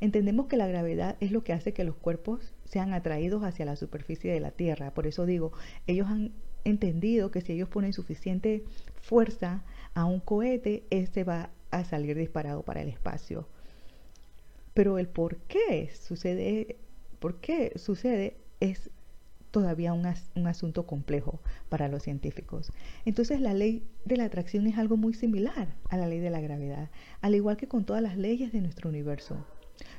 Entendemos 0.00 0.46
que 0.46 0.56
la 0.56 0.68
gravedad 0.68 1.16
es 1.18 1.32
lo 1.32 1.42
que 1.42 1.52
hace 1.52 1.72
que 1.72 1.82
los 1.82 1.96
cuerpos 1.96 2.52
sean 2.64 2.92
atraídos 2.92 3.42
hacia 3.42 3.64
la 3.64 3.74
superficie 3.74 4.32
de 4.32 4.38
la 4.38 4.52
Tierra. 4.52 4.94
Por 4.94 5.08
eso 5.08 5.26
digo, 5.26 5.52
ellos 5.88 6.06
han 6.06 6.32
entendido 6.64 7.30
que 7.30 7.40
si 7.40 7.54
ellos 7.54 7.68
ponen 7.68 7.92
suficiente 7.92 8.62
fuerza 9.00 9.64
a 9.98 10.04
un 10.04 10.20
cohete, 10.20 10.84
este 10.90 11.24
va 11.24 11.50
a 11.72 11.84
salir 11.84 12.16
disparado 12.16 12.62
para 12.62 12.82
el 12.82 12.88
espacio. 12.88 13.48
Pero 14.72 14.96
el 14.96 15.08
por 15.08 15.38
qué 15.38 15.90
sucede, 15.92 16.76
por 17.18 17.40
qué 17.40 17.72
sucede 17.74 18.36
es 18.60 18.90
todavía 19.50 19.92
un, 19.92 20.06
un, 20.36 20.46
asunto 20.46 20.86
complejo 20.86 21.40
para 21.68 21.88
los 21.88 22.04
científicos. 22.04 22.70
Entonces 23.06 23.40
la 23.40 23.54
ley 23.54 23.82
de 24.04 24.16
la 24.16 24.26
atracción 24.26 24.68
es 24.68 24.78
algo 24.78 24.96
muy 24.96 25.14
similar 25.14 25.74
a 25.88 25.96
la 25.96 26.06
ley 26.06 26.20
de 26.20 26.30
la 26.30 26.40
gravedad, 26.40 26.90
al 27.20 27.34
igual 27.34 27.56
que 27.56 27.66
con 27.66 27.84
todas 27.84 28.00
las 28.00 28.16
leyes 28.16 28.52
de 28.52 28.60
nuestro 28.60 28.90
universo. 28.90 29.44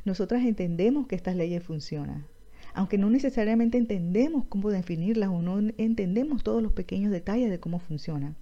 Nosotras 0.06 0.46
entendemos 0.46 1.08
que 1.08 1.18
estas 1.18 1.36
leyes 1.36 1.62
funcionan, 1.62 2.26
aunque 2.74 2.98
no 2.98 3.10
necesariamente 3.10 3.78
entendemos 3.78 4.46
cómo 4.48 4.70
definirlas 4.70 5.28
o 5.28 5.42
no 5.42 5.60
entendemos 5.78 6.42
todos 6.42 6.64
los 6.64 6.72
pequeños 6.72 7.12
detalles 7.12 7.50
de 7.50 7.60
cómo 7.60 7.80
funcionan. 7.80 8.38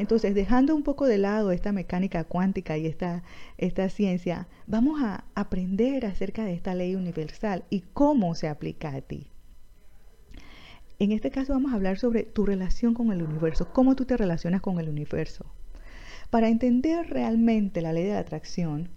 Entonces, 0.00 0.34
dejando 0.34 0.74
un 0.74 0.82
poco 0.82 1.04
de 1.04 1.18
lado 1.18 1.52
esta 1.52 1.72
mecánica 1.72 2.24
cuántica 2.24 2.78
y 2.78 2.86
esta, 2.86 3.22
esta 3.58 3.90
ciencia, 3.90 4.48
vamos 4.66 5.02
a 5.02 5.24
aprender 5.34 6.06
acerca 6.06 6.46
de 6.46 6.54
esta 6.54 6.74
ley 6.74 6.94
universal 6.94 7.64
y 7.68 7.82
cómo 7.92 8.34
se 8.34 8.48
aplica 8.48 8.94
a 8.94 9.02
ti. 9.02 9.26
En 10.98 11.12
este 11.12 11.30
caso 11.30 11.52
vamos 11.52 11.72
a 11.72 11.74
hablar 11.74 11.98
sobre 11.98 12.22
tu 12.22 12.46
relación 12.46 12.94
con 12.94 13.12
el 13.12 13.22
universo, 13.22 13.74
cómo 13.74 13.94
tú 13.94 14.06
te 14.06 14.16
relacionas 14.16 14.62
con 14.62 14.80
el 14.80 14.88
universo. 14.88 15.44
Para 16.30 16.48
entender 16.48 17.10
realmente 17.10 17.82
la 17.82 17.92
ley 17.92 18.04
de 18.04 18.14
la 18.14 18.20
atracción, 18.20 18.88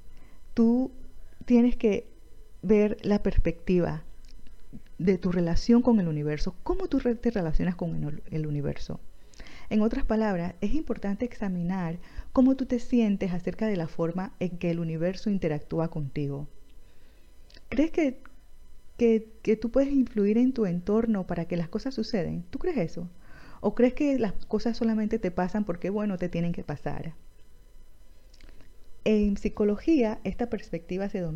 tú 0.54 0.94
tienes 1.44 1.76
que 1.76 2.08
ver 2.62 2.96
la 3.02 3.22
perspectiva 3.22 4.06
de 5.00 5.18
tu 5.18 5.34
relación 5.34 5.82
con 5.82 6.00
el 6.00 6.08
universo, 6.08 6.56
cómo 6.63 6.88
tú 6.88 7.00
te 7.00 7.30
relacionas 7.30 7.76
con 7.76 8.22
el 8.32 8.48
universo. 8.48 9.02
En 9.74 9.82
otras 9.82 10.06
palabras, 10.06 10.54
es 10.62 10.76
importante 10.76 11.26
examinar 11.26 11.98
cómo 12.32 12.56
tú 12.56 12.68
te 12.68 12.78
sientes 12.78 13.34
acerca 13.34 13.66
de 13.66 13.76
la 13.76 13.88
forma 13.88 14.36
en 14.40 14.60
que 14.60 14.70
el 14.70 14.80
universo 14.80 15.32
interactúa 15.32 15.88
contigo. 15.88 16.48
¿Crees 17.70 17.90
que, 17.90 18.22
que, 18.98 19.58
tú 19.60 19.72
puedes 19.72 19.92
influir 19.92 20.38
en 20.38 20.54
tu 20.54 20.68
entorno 20.68 21.26
para 21.26 21.46
que 21.46 21.58
las 21.58 21.70
cosas 21.70 21.96
suceden? 21.96 22.44
¿Tú 22.52 22.60
crees 22.60 22.78
eso? 22.78 23.10
¿O 23.62 23.74
crees 23.74 23.96
que 23.96 24.20
las 24.20 24.34
cosas 24.46 24.78
solamente 24.78 25.18
te 25.18 25.32
pasan 25.32 25.64
porque, 25.66 25.90
bueno, 25.90 26.20
te 26.20 26.30
tienen 26.30 26.52
que 26.52 26.64
pasar? 26.64 27.16
En 29.06 29.38
psicología, 29.38 30.20
esta 30.24 30.52
perspectiva 30.52 31.10
se, 31.10 31.28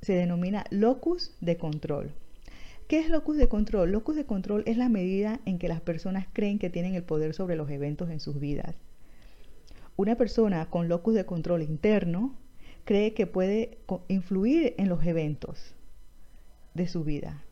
se 0.00 0.12
denomina 0.14 0.64
locus 0.70 1.36
de 1.42 1.58
control. 1.58 2.14
¿Qué 2.88 2.98
es 2.98 3.08
locus 3.08 3.38
de 3.38 3.48
control? 3.48 3.92
Locus 3.92 4.14
de 4.14 4.26
control 4.26 4.62
es 4.66 4.76
la 4.76 4.90
medida 4.90 5.40
en 5.46 5.58
que 5.58 5.68
las 5.68 5.80
personas 5.80 6.26
creen 6.34 6.58
que 6.58 6.68
tienen 6.68 6.94
el 6.94 7.02
poder 7.02 7.32
sobre 7.32 7.56
los 7.56 7.70
eventos 7.70 8.10
en 8.10 8.20
sus 8.20 8.38
vidas. 8.38 8.76
Una 9.96 10.16
persona 10.16 10.68
con 10.68 10.88
locus 10.88 11.14
de 11.14 11.24
control 11.24 11.62
interno 11.62 12.36
cree 12.84 13.14
que 13.14 13.26
puede 13.26 13.78
influir 14.08 14.74
en 14.76 14.90
los 14.90 15.06
eventos 15.06 15.74
de 16.74 16.86
su 16.86 17.04
vida 17.04 17.42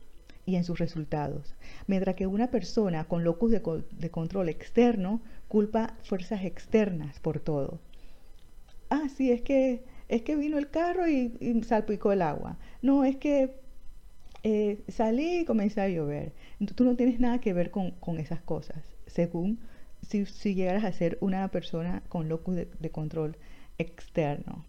y 0.44 0.56
en 0.56 0.64
sus 0.64 0.78
resultados, 0.78 1.54
mientras 1.86 2.14
que 2.14 2.26
una 2.26 2.50
persona 2.50 3.04
con 3.04 3.24
locus 3.24 3.52
de, 3.52 4.10
control 4.10 4.50
externo 4.50 5.22
culpa 5.48 5.96
fuerzas 6.02 6.44
externas 6.44 7.20
por 7.20 7.40
todo. 7.40 7.80
Ah, 8.90 9.08
sí, 9.08 9.30
es 9.30 9.40
que 9.40 9.82
es 10.08 10.20
que 10.22 10.36
vino 10.36 10.58
el 10.58 10.68
carro 10.68 11.08
y, 11.08 11.38
y 11.40 11.62
salpicó 11.62 12.12
el 12.12 12.20
agua. 12.20 12.58
No, 12.82 13.04
es 13.04 13.16
que 13.16 13.62
eh, 14.42 14.83
salí 14.88 15.40
y 15.40 15.44
comencé 15.44 15.81
a 15.81 15.88
llover. 15.88 16.33
Tú 16.74 16.85
no 16.85 16.96
tienes 16.96 17.20
nada 17.20 17.40
que 17.40 17.52
ver 17.52 17.70
con, 17.70 17.94
esas 18.18 18.40
cosas, 18.42 18.83
según 19.07 19.61
si, 20.02 20.24
llegaras 20.55 20.85
a 20.85 20.92
ser 20.92 21.18
una 21.20 21.48
persona 21.48 22.02
con 22.09 22.28
locus 22.28 22.57
de, 22.57 22.90
control 22.90 23.37
externo. 23.78 24.64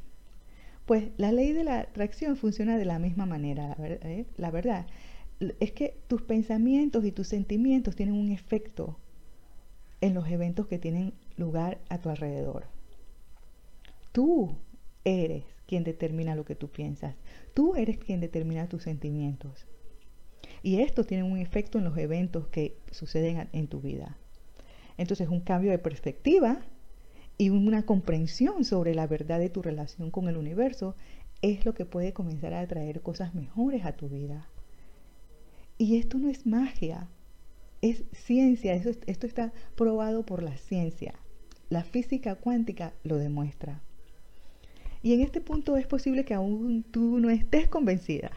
Pues 0.86 1.10
la 1.18 1.32
ley 1.32 1.54
de 1.54 1.64
la 1.64 1.80
atracción 1.80 2.36
funciona 2.36 2.78
de 2.78 2.86
la 2.86 3.00
misma 3.00 3.26
manera, 3.26 3.76
¿eh? 3.80 4.26
la 4.38 4.52
verdad. 4.52 4.86
Es 5.60 5.72
que 5.72 5.98
tus 6.08 6.22
pensamientos 6.22 7.04
y 7.06 7.12
tus 7.12 7.28
sentimientos 7.28 7.96
tienen 7.96 8.16
un 8.16 8.32
efecto 8.32 8.98
en 10.02 10.14
los 10.14 10.28
eventos 10.30 10.68
que 10.68 10.78
tienen 10.78 11.14
lugar 11.38 11.80
a 11.90 11.98
tu 11.98 12.10
alrededor. 12.10 12.66
Tú 14.12 14.56
eres 15.06 15.46
quien 15.68 15.84
determina 15.84 16.36
lo 16.36 16.46
que 16.46 16.56
tú 16.56 16.70
piensas. 16.70 17.16
Tú 17.54 17.76
eres 17.76 17.98
quien 17.98 18.20
determina 18.20 18.68
tus 18.68 18.84
sentimientos. 18.84 19.66
Y 20.62 20.82
esto 20.82 21.04
tiene 21.04 21.24
un 21.24 21.38
efecto 21.38 21.78
en 21.78 21.84
los 21.84 21.98
eventos 21.98 22.48
que 22.48 22.78
suceden 22.92 23.50
en 23.52 23.68
tu 23.68 23.82
vida. 23.82 24.18
Entonces, 24.98 25.30
un 25.30 25.42
cambio 25.42 25.72
de 25.72 25.80
perspectiva 25.80 26.62
y 27.38 27.50
una 27.50 27.86
comprensión 27.86 28.64
sobre 28.64 28.94
la 28.94 29.08
verdad 29.08 29.40
de 29.40 29.50
tu 29.50 29.62
relación 29.62 30.12
con 30.12 30.28
el 30.30 30.38
universo 30.38 30.96
es 31.42 31.66
lo 31.66 31.74
que 31.74 31.86
puede 31.86 32.14
comenzar 32.14 32.54
a 32.54 32.62
atraer 32.62 33.02
cosas 33.02 33.36
mejores 33.36 33.86
a 33.86 33.94
tu 33.94 34.08
vida. 34.08 34.48
Y 35.78 35.98
esto 35.98 36.18
no 36.18 36.30
es 36.30 36.46
magia, 36.46 37.10
es 37.82 38.04
ciencia, 38.14 38.74
esto 38.74 39.28
está 39.28 39.52
probado 39.76 40.26
por 40.26 40.44
la 40.44 40.56
ciencia. 40.56 41.16
La 41.70 41.84
física 41.84 42.36
cuántica 42.36 42.94
lo 43.04 43.18
demuestra. 43.18 43.82
Y 45.04 45.14
en 45.14 45.22
este 45.22 45.42
punto 45.42 45.76
es 45.76 45.86
posible 45.86 46.24
que 46.24 46.34
aún 46.34 46.84
tú 46.90 47.20
no 47.20 47.30
estés 47.30 47.68
convencida 47.68 48.32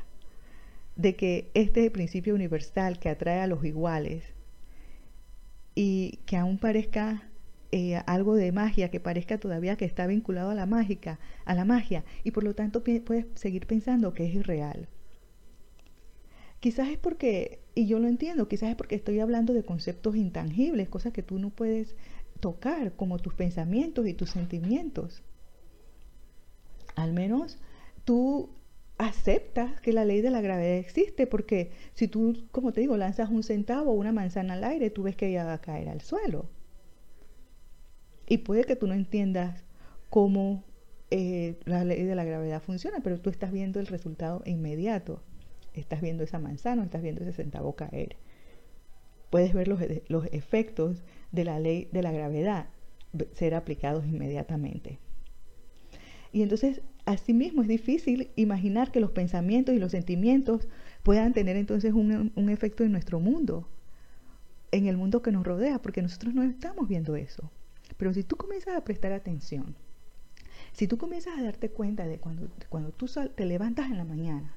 de 0.96 1.14
que 1.14 1.50
este 1.54 1.88
principio 1.92 2.34
universal 2.34 2.98
que 2.98 3.08
atrae 3.08 3.40
a 3.40 3.46
los 3.46 3.64
iguales 3.64 4.24
y 5.76 6.18
que 6.26 6.36
aún 6.36 6.58
parezca 6.58 7.22
eh, 7.70 7.96
algo 8.06 8.34
de 8.34 8.50
magia, 8.50 8.90
que 8.90 8.98
parezca 8.98 9.38
todavía 9.38 9.76
que 9.76 9.84
está 9.84 10.08
vinculado 10.08 10.50
a 10.50 10.54
la 10.54 10.66
mágica, 10.66 11.20
a 11.44 11.54
la 11.54 11.64
magia, 11.64 12.04
y 12.24 12.32
por 12.32 12.42
lo 12.42 12.54
tanto 12.54 12.82
puedes 12.82 13.26
seguir 13.34 13.66
pensando 13.66 14.12
que 14.12 14.26
es 14.26 14.34
irreal. 14.34 14.88
Quizás 16.58 16.88
es 16.88 16.98
porque, 16.98 17.60
y 17.76 17.86
yo 17.86 18.00
lo 18.00 18.08
entiendo, 18.08 18.48
quizás 18.48 18.70
es 18.70 18.76
porque 18.76 18.96
estoy 18.96 19.20
hablando 19.20 19.52
de 19.52 19.62
conceptos 19.62 20.16
intangibles, 20.16 20.88
cosas 20.88 21.12
que 21.12 21.22
tú 21.22 21.38
no 21.38 21.50
puedes 21.50 21.94
tocar, 22.40 22.94
como 22.96 23.18
tus 23.18 23.34
pensamientos 23.34 24.06
y 24.08 24.14
tus 24.14 24.30
sentimientos. 24.30 25.22
Al 26.96 27.12
menos 27.12 27.58
tú 28.04 28.50
aceptas 28.98 29.80
que 29.80 29.92
la 29.92 30.04
ley 30.04 30.22
de 30.22 30.30
la 30.30 30.40
gravedad 30.40 30.78
existe, 30.78 31.26
porque 31.26 31.70
si 31.94 32.08
tú, 32.08 32.46
como 32.50 32.72
te 32.72 32.80
digo, 32.80 32.96
lanzas 32.96 33.30
un 33.30 33.42
centavo 33.42 33.92
o 33.92 33.94
una 33.94 34.12
manzana 34.12 34.54
al 34.54 34.64
aire, 34.64 34.90
tú 34.90 35.02
ves 35.04 35.16
que 35.16 35.28
ella 35.28 35.44
va 35.44 35.54
a 35.54 35.60
caer 35.60 35.88
al 35.88 36.00
suelo. 36.00 36.48
Y 38.26 38.38
puede 38.38 38.64
que 38.64 38.76
tú 38.76 38.86
no 38.86 38.94
entiendas 38.94 39.62
cómo 40.10 40.64
eh, 41.10 41.60
la 41.64 41.84
ley 41.84 42.02
de 42.02 42.14
la 42.14 42.24
gravedad 42.24 42.62
funciona, 42.62 42.98
pero 43.02 43.20
tú 43.20 43.30
estás 43.30 43.52
viendo 43.52 43.78
el 43.78 43.86
resultado 43.86 44.42
inmediato. 44.46 45.22
Estás 45.74 46.00
viendo 46.00 46.24
esa 46.24 46.38
manzana, 46.38 46.84
estás 46.84 47.02
viendo 47.02 47.22
ese 47.22 47.32
centavo 47.32 47.76
caer. 47.76 48.16
Puedes 49.30 49.52
ver 49.52 49.68
los, 49.68 49.80
los 50.08 50.26
efectos 50.32 51.04
de 51.32 51.44
la 51.44 51.60
ley 51.60 51.88
de 51.92 52.02
la 52.02 52.12
gravedad 52.12 52.66
ser 53.34 53.54
aplicados 53.54 54.06
inmediatamente. 54.06 54.98
Y 56.36 56.42
entonces 56.42 56.82
Asimismo, 57.06 57.62
es 57.62 57.68
difícil 57.68 58.32
imaginar 58.34 58.90
que 58.90 58.98
los 58.98 59.12
pensamientos 59.12 59.72
y 59.72 59.78
los 59.78 59.92
sentimientos 59.92 60.68
puedan 61.04 61.32
tener 61.32 61.56
entonces 61.56 61.94
un, 61.94 62.48
efecto 62.48 62.82
en 62.82 62.90
nuestro 62.90 63.20
mundo, 63.20 63.68
en 64.72 64.86
el 64.86 64.96
mundo 64.96 65.22
que 65.22 65.30
nos 65.30 65.46
rodea, 65.46 65.80
porque 65.80 66.02
nosotros 66.02 66.34
no 66.34 66.42
estamos 66.42 66.88
viendo 66.88 67.14
eso. 67.14 67.52
Pero 67.96 68.12
si 68.12 68.24
tú 68.24 68.34
comienzas 68.34 68.76
a 68.76 68.82
prestar 68.82 69.12
atención, 69.12 69.76
si 70.72 70.88
tú 70.88 70.98
comienzas 70.98 71.38
a 71.38 71.44
darte 71.44 71.70
cuenta 71.70 72.08
de 72.08 72.18
cuando, 72.18 72.48
cuando 72.68 72.90
tú 72.90 73.06
te 73.36 73.46
levantas 73.46 73.86
en 73.86 73.98
la 73.98 74.04
mañana, 74.04 74.56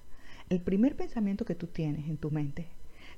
el 0.50 0.60
primer 0.60 0.96
pensamiento 0.96 1.46
que 1.46 1.54
tú 1.54 1.68
tienes 1.68 2.10
en 2.10 2.18
tu 2.18 2.32
mente 2.32 2.68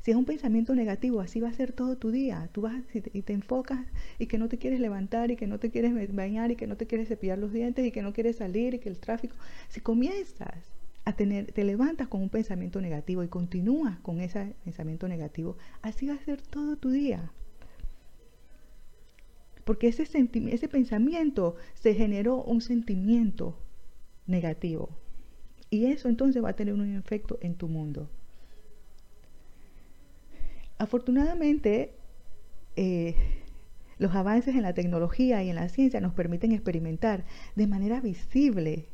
si 0.02 0.12
es 0.12 0.18
un 0.18 0.26
pensamiento 0.26 0.74
negativo, 0.74 1.22
así 1.22 1.40
va 1.40 1.50
a 1.50 1.54
ser 1.54 1.74
todo 1.74 1.96
tu 1.96 2.10
día. 2.10 2.50
Tú 2.52 2.62
vas 2.62 2.84
y 2.94 3.22
te 3.22 3.34
enfocas 3.34 3.86
y 4.18 4.26
que 4.26 4.40
no 4.40 4.50
te 4.50 4.58
quieres 4.58 4.80
levantar 4.80 5.30
y 5.30 5.36
que 5.36 5.46
no 5.46 5.60
te 5.60 5.70
quieres 5.70 5.94
bañar 6.14 6.50
y 6.50 6.56
que 6.56 6.66
no 6.66 6.76
te 6.76 6.88
quieres 6.88 7.08
cepillar 7.08 7.38
los 7.38 7.54
dientes 7.54 7.86
y 7.86 7.92
que 7.92 8.02
no 8.02 8.12
quieres 8.12 8.38
salir 8.38 8.74
y 8.74 8.80
que 8.80 8.90
el 8.90 8.98
tráfico. 8.98 9.36
Si 9.70 9.80
comienzas 9.80 10.72
a 11.06 11.14
tener, 11.14 11.52
te 11.52 11.64
levantas 11.64 12.08
con 12.08 12.22
un 12.22 12.30
pensamiento 12.30 12.82
negativo 12.82 13.24
y 13.24 13.28
continúas 13.28 14.00
con 14.00 14.22
ese 14.22 14.56
pensamiento 14.64 15.08
negativo, 15.08 15.58
así 15.84 16.08
va 16.08 16.16
a 16.16 16.26
ser 16.26 16.42
todo 16.42 16.78
tu 16.78 16.90
día. 16.90 17.32
Porque 19.66 19.88
ese, 19.88 20.04
ese 20.04 20.68
pensamiento 20.68 21.56
se 21.76 21.94
generó 21.94 22.44
un 22.44 22.62
sentimiento 22.62 23.60
negativo. 24.26 24.90
Y 25.70 25.86
eso 25.86 26.10
entonces 26.10 26.44
va 26.44 26.50
a 26.50 26.56
tener 26.56 26.74
un 26.74 26.96
efecto 26.96 27.38
en 27.42 27.54
tu 27.54 27.68
mundo. 27.68 28.10
Afortunadamente, 30.82 31.94
eh, 32.76 33.14
los 34.00 34.16
avances 34.16 34.56
en 34.56 34.64
la 34.64 34.74
tecnología 34.74 35.44
y 35.44 35.50
en 35.52 35.56
la 35.56 35.70
ciencia 35.70 36.02
nos 36.02 36.16
permiten 36.16 36.54
experimentar 36.54 37.24
de 37.56 37.68
manera 37.68 38.02
visible 38.02 38.88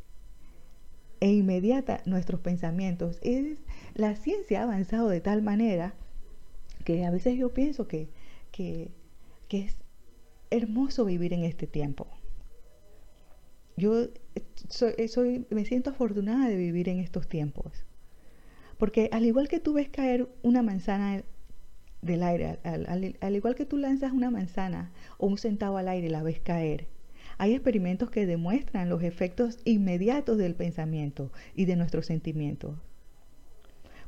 e 1.22 1.32
inmediata 1.32 2.02
nuestros 2.04 2.42
pensamientos. 2.42 3.20
Es, 3.22 3.60
la 3.94 4.18
ciencia 4.18 4.60
ha 4.60 4.64
avanzado 4.64 5.08
de 5.08 5.22
tal 5.22 5.42
manera 5.42 5.94
que 6.84 7.06
a 7.06 7.10
veces 7.10 7.38
yo 7.38 7.54
pienso 7.54 7.88
que, 7.88 8.10
que, 8.52 8.92
es 9.50 9.78
hermoso 10.50 11.06
vivir 11.06 11.32
en 11.32 11.46
este 11.46 11.68
tiempo. 11.68 12.06
Yo 13.78 14.10
soy, 14.68 15.08
soy, 15.08 15.46
me 15.52 15.64
siento 15.64 15.92
afortunada 15.92 16.50
de 16.50 16.58
vivir 16.58 16.90
en 16.90 17.00
estos 17.00 17.30
tiempos. 17.30 17.86
Porque 18.78 19.08
al 19.14 19.26
igual 19.26 19.48
que 19.48 19.62
tú 19.62 19.72
ves 19.72 19.88
caer 19.88 20.28
una 20.44 20.62
manzana 20.62 21.24
del 22.02 22.24
aire. 22.24 22.60
Al, 22.64 23.36
igual 23.36 23.56
que 23.56 23.66
tú 23.66 23.78
lanzas 23.78 24.12
una 24.12 24.32
manzana 24.32 24.92
o 25.18 25.28
un 25.28 25.38
centavo 25.38 25.78
al 25.78 25.88
aire 25.88 26.08
y 26.08 26.12
la 26.12 26.24
ves 26.24 26.40
caer, 26.40 26.88
hay 27.38 27.54
experimentos 27.54 28.10
que 28.10 28.26
demuestran 28.26 28.90
los 28.90 29.04
efectos 29.04 29.60
inmediatos 29.64 30.38
del 30.38 30.56
pensamiento 30.56 31.32
y 31.56 31.66
de 31.66 31.76
nuestros 31.76 32.08
sentimientos. 32.08 32.78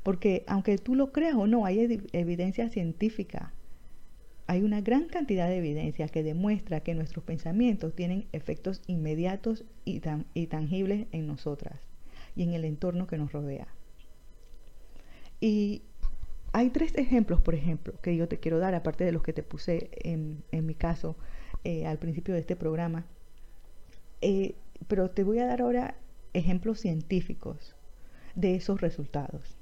Porque 0.04 0.44
aunque 0.48 0.78
tú 0.78 0.96
lo 0.96 1.12
creas 1.12 1.36
o 1.36 1.46
no, 1.46 1.66
hay 1.66 2.02
evidencia 2.14 2.70
científica. 2.70 3.54
Hay 4.48 4.64
una 4.64 4.82
gran 4.82 5.06
cantidad 5.06 5.48
de 5.48 5.58
evidencia 5.58 6.08
que 6.08 6.24
demuestra 6.24 6.80
que 6.80 6.96
nuestros 6.96 7.24
pensamientos 7.24 7.96
tienen 7.96 8.26
efectos 8.32 8.82
inmediatos 8.88 9.64
y, 9.86 10.02
y 10.34 10.48
tangibles 10.48 11.06
en 11.12 11.28
nosotras 11.28 11.80
y 12.36 12.44
en 12.44 12.54
el 12.54 12.66
entorno 12.66 13.06
que 13.06 13.18
nos 13.18 13.32
rodea. 13.32 13.68
Y 15.40 15.84
hay 16.52 16.70
tres 16.70 16.96
ejemplos, 16.96 17.42
por 17.42 17.54
ejemplo, 17.54 17.94
que 18.02 18.16
yo 18.16 18.28
te 18.28 18.40
quiero 18.40 18.60
dar, 18.60 18.74
aparte 18.74 19.04
de 19.04 19.12
los 19.12 19.24
que 19.24 19.34
te 19.34 19.44
puse 19.44 19.92
en, 20.04 20.44
mi 20.52 20.74
caso 20.74 21.16
eh, 21.64 21.86
al 21.86 22.00
principio 22.00 22.34
de 22.34 22.40
este 22.42 22.56
programa. 22.56 23.06
Eh, 24.22 24.56
pero 24.88 25.12
te 25.12 25.24
voy 25.24 25.40
a 25.40 25.46
dar 25.46 25.62
ahora 25.62 25.96
ejemplos 26.34 26.80
científicos 26.80 27.76
de 28.36 28.56
esos 28.56 28.82
resultados. 28.82 29.58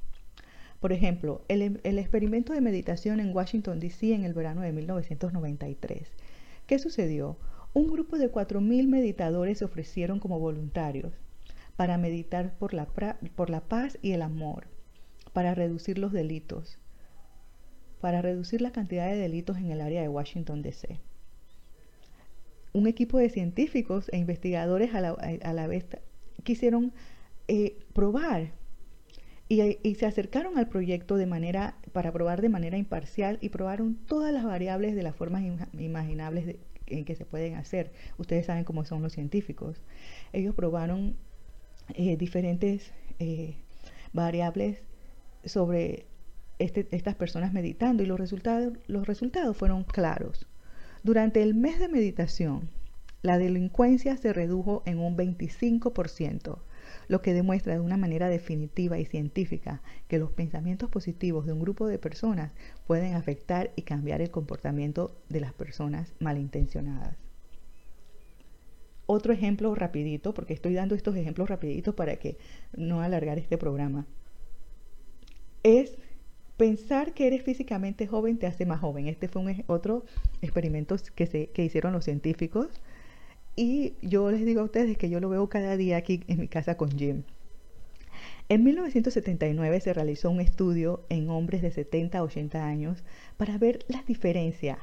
Por 0.80 0.94
ejemplo, 0.94 1.44
el, 1.48 1.62
experimento 1.98 2.54
de 2.54 2.62
meditación 2.62 3.20
en 3.20 3.36
Washington, 3.36 3.80
D.C. 3.80 4.14
en 4.14 4.24
el 4.24 4.34
verano 4.34 4.62
de 4.62 4.72
1993. 4.72 6.12
¿Qué 6.68 6.80
sucedió? 6.80 7.38
Un 7.74 7.88
grupo 7.88 8.18
de 8.18 8.32
4.000 8.32 8.88
meditadores 8.88 9.58
se 9.58 9.66
ofrecieron 9.66 10.20
como 10.20 10.40
voluntarios 10.40 11.14
para 11.76 11.98
meditar 11.98 12.58
por 12.58 12.74
la 12.74 13.62
paz 13.62 13.98
y 14.02 14.12
el 14.12 14.22
amor 14.22 14.77
para 15.38 15.54
reducir 15.54 16.00
los 16.00 16.14
delitos, 16.14 16.80
para 18.02 18.24
reducir 18.24 18.60
la 18.60 18.72
cantidad 18.72 19.08
de 19.08 19.18
delitos 19.18 19.58
en 19.58 19.70
el 19.70 19.82
área 19.82 20.02
de 20.02 20.10
Washington, 20.10 20.64
D.C. 20.64 21.00
Un 22.74 22.88
equipo 22.88 23.20
de 23.20 23.30
científicos 23.30 24.10
e 24.12 24.18
investigadores 24.18 24.96
a 24.96 25.00
la, 25.54 25.68
vez 25.68 25.86
quisieron 26.42 26.92
eh, 27.48 27.78
probar 27.94 28.54
y, 29.48 29.94
se 29.94 30.08
acercaron 30.08 30.58
al 30.58 30.70
proyecto 30.70 31.18
de 31.18 31.28
manera, 31.28 31.78
para 31.92 32.12
probar 32.12 32.42
de 32.42 32.50
manera 32.50 32.80
imparcial 32.80 33.38
y 33.40 33.50
probaron 33.50 33.94
todas 34.08 34.34
las 34.34 34.44
variables 34.44 34.96
de 34.96 35.04
las 35.04 35.16
formas 35.16 35.44
imaginables 35.78 36.56
en 36.88 37.06
que 37.06 37.14
se 37.14 37.26
pueden 37.26 37.54
hacer. 37.58 37.92
Ustedes 38.18 38.48
saben 38.48 38.64
cómo 38.64 38.86
son 38.86 39.04
los 39.04 39.14
científicos. 39.14 39.84
Ellos 40.34 40.56
probaron 40.56 41.16
eh, 41.94 42.18
diferentes 42.18 42.92
eh, 43.20 43.54
variables 44.14 44.82
sobre 45.48 46.06
este, 46.60 46.88
estas 46.92 47.16
personas 47.16 47.54
meditando 47.54 48.04
y 48.04 48.06
los 48.06 48.20
resultados, 48.20 48.74
los 48.88 49.08
resultados 49.08 49.56
fueron 49.56 49.84
claros. 49.84 50.48
Durante 51.04 51.44
el 51.44 51.54
mes 51.54 51.80
de 51.80 51.90
meditación, 51.90 52.70
la 53.22 53.38
delincuencia 53.38 54.16
se 54.18 54.34
redujo 54.34 54.84
en 54.86 55.00
un 55.00 55.18
25%, 55.18 56.60
lo 57.08 57.22
que 57.22 57.34
demuestra 57.34 57.74
de 57.74 57.80
una 57.80 57.98
manera 57.98 58.30
definitiva 58.30 59.00
y 59.00 59.06
científica 59.06 59.82
que 60.08 60.20
los 60.20 60.32
pensamientos 60.32 60.90
positivos 60.90 61.46
de 61.46 61.54
un 61.54 61.60
grupo 61.60 61.88
de 61.88 62.00
personas 62.00 62.52
pueden 62.86 63.16
afectar 63.16 63.72
y 63.76 63.84
cambiar 63.84 64.22
el 64.22 64.32
comportamiento 64.32 65.16
de 65.30 65.42
las 65.42 65.54
personas 65.54 66.14
malintencionadas. 66.20 67.18
otro 69.10 69.32
ejemplo 69.34 69.74
rapidito, 69.74 70.34
porque 70.34 70.54
estoy 70.54 70.74
dando 70.74 70.94
estos 70.94 71.16
ejemplos 71.16 71.50
rapiditos 71.50 71.96
para 71.96 72.18
que 72.18 72.38
no 72.76 73.02
alargar 73.02 73.40
este 73.40 73.58
programa. 73.58 74.06
Es 75.64 75.98
pensar 76.58 77.14
que 77.14 77.28
eres 77.28 77.44
físicamente 77.44 78.08
joven 78.08 78.38
te 78.38 78.48
hace 78.48 78.66
más 78.66 78.80
joven. 78.80 79.08
Este 79.08 79.28
fue 79.28 79.42
un, 79.42 79.64
otro 79.68 80.06
experimento 80.42 80.96
que, 81.16 81.28
se, 81.28 81.48
que 81.48 81.64
hicieron 81.64 81.94
los 81.94 82.06
científicos. 82.06 82.68
Y 83.56 83.94
yo 84.02 84.30
les 84.32 84.46
digo 84.46 84.62
a 84.62 84.66
ustedes 84.66 84.98
que 84.98 85.10
yo 85.10 85.20
lo 85.20 85.30
veo 85.30 85.50
cada 85.50 85.78
día 85.78 85.98
aquí 85.98 86.24
en 86.28 86.40
mi 86.40 86.48
casa 86.48 86.78
con 86.78 86.92
Jim. 86.92 87.24
En 88.50 88.64
1979 88.64 89.82
se 89.82 89.94
realizó 89.94 90.30
un 90.30 90.40
estudio 90.40 91.06
en 91.10 91.30
hombres 91.30 91.62
de 91.62 91.72
70 91.72 92.18
a 92.18 92.24
80 92.24 92.66
años 92.66 93.04
para 93.36 93.58
ver 93.58 93.80
las 93.90 94.06
diferencias 94.06 94.78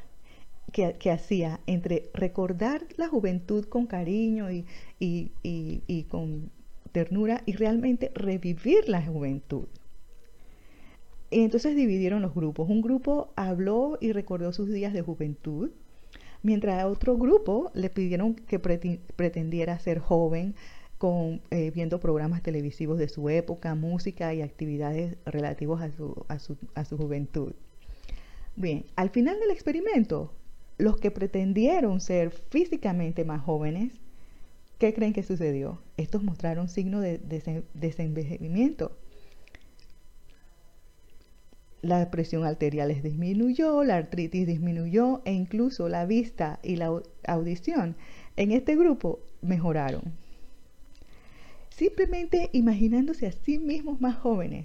que, 0.73 1.11
hacía 1.11 1.61
entre 1.67 2.11
recordar 2.15 2.85
la 2.97 3.09
juventud 3.09 3.65
con 3.67 3.87
cariño 3.87 4.51
y, 4.51 4.67
y, 4.99 6.03
con 6.09 6.51
ternura 6.93 7.43
y 7.47 7.53
realmente 7.53 8.11
revivir 8.15 8.89
la 8.89 9.01
juventud. 9.01 9.67
Entonces 11.43 11.75
dividieron 11.75 12.23
los 12.23 12.33
grupos. 12.33 12.69
Un 12.71 12.81
grupo 12.81 13.33
habló 13.35 13.99
y 14.01 14.13
recordó 14.13 14.53
sus 14.53 14.71
días 14.71 14.93
de 14.93 15.03
juventud, 15.03 15.71
mientras 16.43 16.81
a 16.81 16.87
otro 16.87 17.17
grupo 17.17 17.73
le 17.75 17.91
pidieron 17.91 18.35
que 18.37 18.61
pretendiera 18.61 19.79
ser 19.81 19.99
joven, 19.99 20.55
con, 20.97 21.43
eh, 21.51 21.73
viendo 21.75 21.99
programas 21.99 22.41
televisivos 22.43 22.99
de 22.99 23.09
su 23.09 23.29
época, 23.29 23.75
música 23.75 24.33
y 24.33 24.43
actividades 24.43 25.17
relativas 25.27 25.83
a 25.83 25.91
su, 25.91 26.25
a, 26.29 26.39
su, 26.39 26.57
a 26.77 26.85
su 26.85 26.97
juventud. 26.97 27.53
Bien, 28.55 28.85
al 28.95 29.11
final 29.11 29.41
del 29.41 29.51
experimento, 29.51 30.33
los 30.79 30.99
que 30.99 31.11
pretendieron 31.11 32.01
ser 32.01 32.31
físicamente 32.31 33.25
más 33.25 33.43
jóvenes, 33.43 33.93
¿qué 34.79 34.95
creen 34.95 35.13
que 35.13 35.25
sucedió? 35.25 35.81
Estos 35.97 36.23
mostraron 36.23 36.69
signos 36.69 37.03
de 37.03 37.19
desenvejecimiento. 37.75 38.97
La 41.85 42.11
presión 42.11 42.45
arterial 42.45 42.89
les 42.89 43.03
disminuyó, 43.03 43.85
la 43.85 43.97
artritis 43.97 44.47
disminuyó 44.47 45.21
e 45.27 45.35
incluso 45.35 45.91
la 45.91 46.07
vista 46.07 46.59
y 46.63 46.77
la 46.77 47.03
audición 47.27 47.95
en 48.39 48.53
este 48.53 48.75
grupo 48.75 49.21
mejoraron. 49.43 50.15
Simplemente 51.69 52.49
imaginándose 52.55 53.27
a 53.27 53.33
sí 53.33 53.59
mismos 53.59 54.01
más 54.01 54.17
jóvenes, 54.17 54.65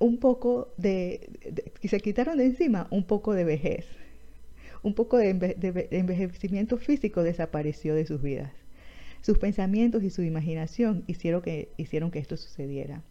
un 0.00 0.18
poco 0.18 0.74
de, 0.76 1.30
y 1.80 1.86
se 1.86 2.00
quitaron 2.00 2.36
de 2.36 2.46
encima 2.46 2.88
un 2.90 3.04
poco 3.04 3.34
de 3.34 3.44
vejez. 3.44 3.86
Un 4.82 4.94
poco 4.94 5.18
de, 5.18 5.28
envejecimiento 5.92 6.78
físico 6.78 7.22
desapareció 7.22 7.94
de 7.94 8.06
sus 8.06 8.20
vidas. 8.20 8.50
Sus 9.20 9.38
pensamientos 9.38 10.02
y 10.02 10.10
su 10.10 10.22
imaginación 10.22 11.04
hicieron 11.06 11.42
que, 11.42 11.68
hicieron 11.76 12.10
que 12.10 12.18
esto 12.18 12.36
sucediera. 12.36 13.04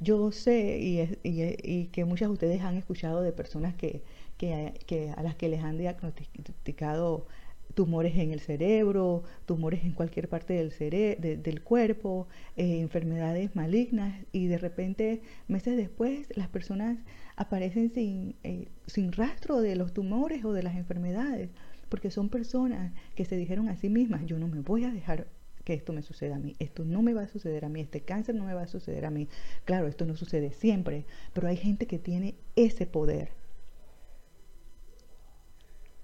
Yo 0.00 0.32
sé 0.32 0.78
y, 1.22 1.86
que 1.92 2.04
muchas 2.04 2.28
de 2.28 2.32
ustedes 2.32 2.62
han 2.62 2.76
escuchado 2.76 3.22
de 3.22 3.32
personas 3.32 3.74
que, 3.74 4.02
que, 4.36 5.12
a 5.16 5.22
las 5.22 5.34
que 5.36 5.48
les 5.48 5.62
han 5.62 5.78
diagnosticado 5.78 7.26
tumores 7.74 8.16
en 8.16 8.30
el 8.30 8.40
cerebro, 8.40 9.24
tumores 9.46 9.84
en 9.84 9.92
cualquier 9.92 10.28
parte 10.28 10.54
del, 10.54 11.42
del 11.42 11.62
cuerpo, 11.62 12.28
eh, 12.56 12.80
enfermedades 12.80 13.56
malignas 13.56 14.24
y 14.32 14.46
de 14.46 14.58
repente 14.58 15.22
meses 15.48 15.76
después 15.76 16.28
las 16.36 16.48
personas 16.48 16.98
aparecen 17.36 17.92
sin, 17.92 18.36
eh, 18.44 18.68
sin 18.86 19.12
rastro 19.12 19.60
de 19.60 19.76
los 19.76 19.92
tumores 19.92 20.44
o 20.44 20.52
de 20.52 20.62
las 20.62 20.76
enfermedades, 20.76 21.50
porque 21.88 22.10
son 22.10 22.28
personas 22.28 22.92
que 23.14 23.24
se 23.24 23.36
dijeron 23.36 23.68
a 23.68 23.76
sí 23.76 23.88
mismas, 23.88 24.26
yo 24.26 24.38
no 24.38 24.48
me 24.48 24.60
voy 24.60 24.84
a 24.84 24.90
dejar 24.90 25.26
que 25.64 25.74
esto 25.74 25.92
me 25.92 26.02
suceda 26.02 26.36
a 26.36 26.38
mí, 26.38 26.54
esto 26.58 26.84
no 26.84 27.02
me 27.02 27.14
va 27.14 27.22
a 27.22 27.28
suceder 27.28 27.64
a 27.64 27.68
mí, 27.68 27.80
este 27.80 28.02
cáncer 28.02 28.34
no 28.34 28.44
me 28.44 28.54
va 28.54 28.62
a 28.62 28.68
suceder 28.68 29.06
a 29.06 29.10
mí. 29.10 29.28
Claro, 29.64 29.88
esto 29.88 30.04
no 30.04 30.16
sucede 30.16 30.52
siempre, 30.52 31.04
pero 31.32 31.48
hay 31.48 31.56
gente 31.56 31.86
que 31.86 31.98
tiene 31.98 32.34
ese 32.54 32.86
poder 32.86 33.30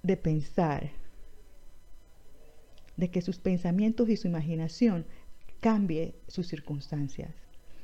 de 0.02 0.16
pensar 0.16 0.90
de 2.96 3.10
que 3.10 3.22
sus 3.22 3.38
pensamientos 3.38 4.08
y 4.08 4.16
su 4.16 4.28
imaginación 4.28 5.04
cambie 5.60 6.14
sus 6.26 6.46
circunstancias. 6.48 7.34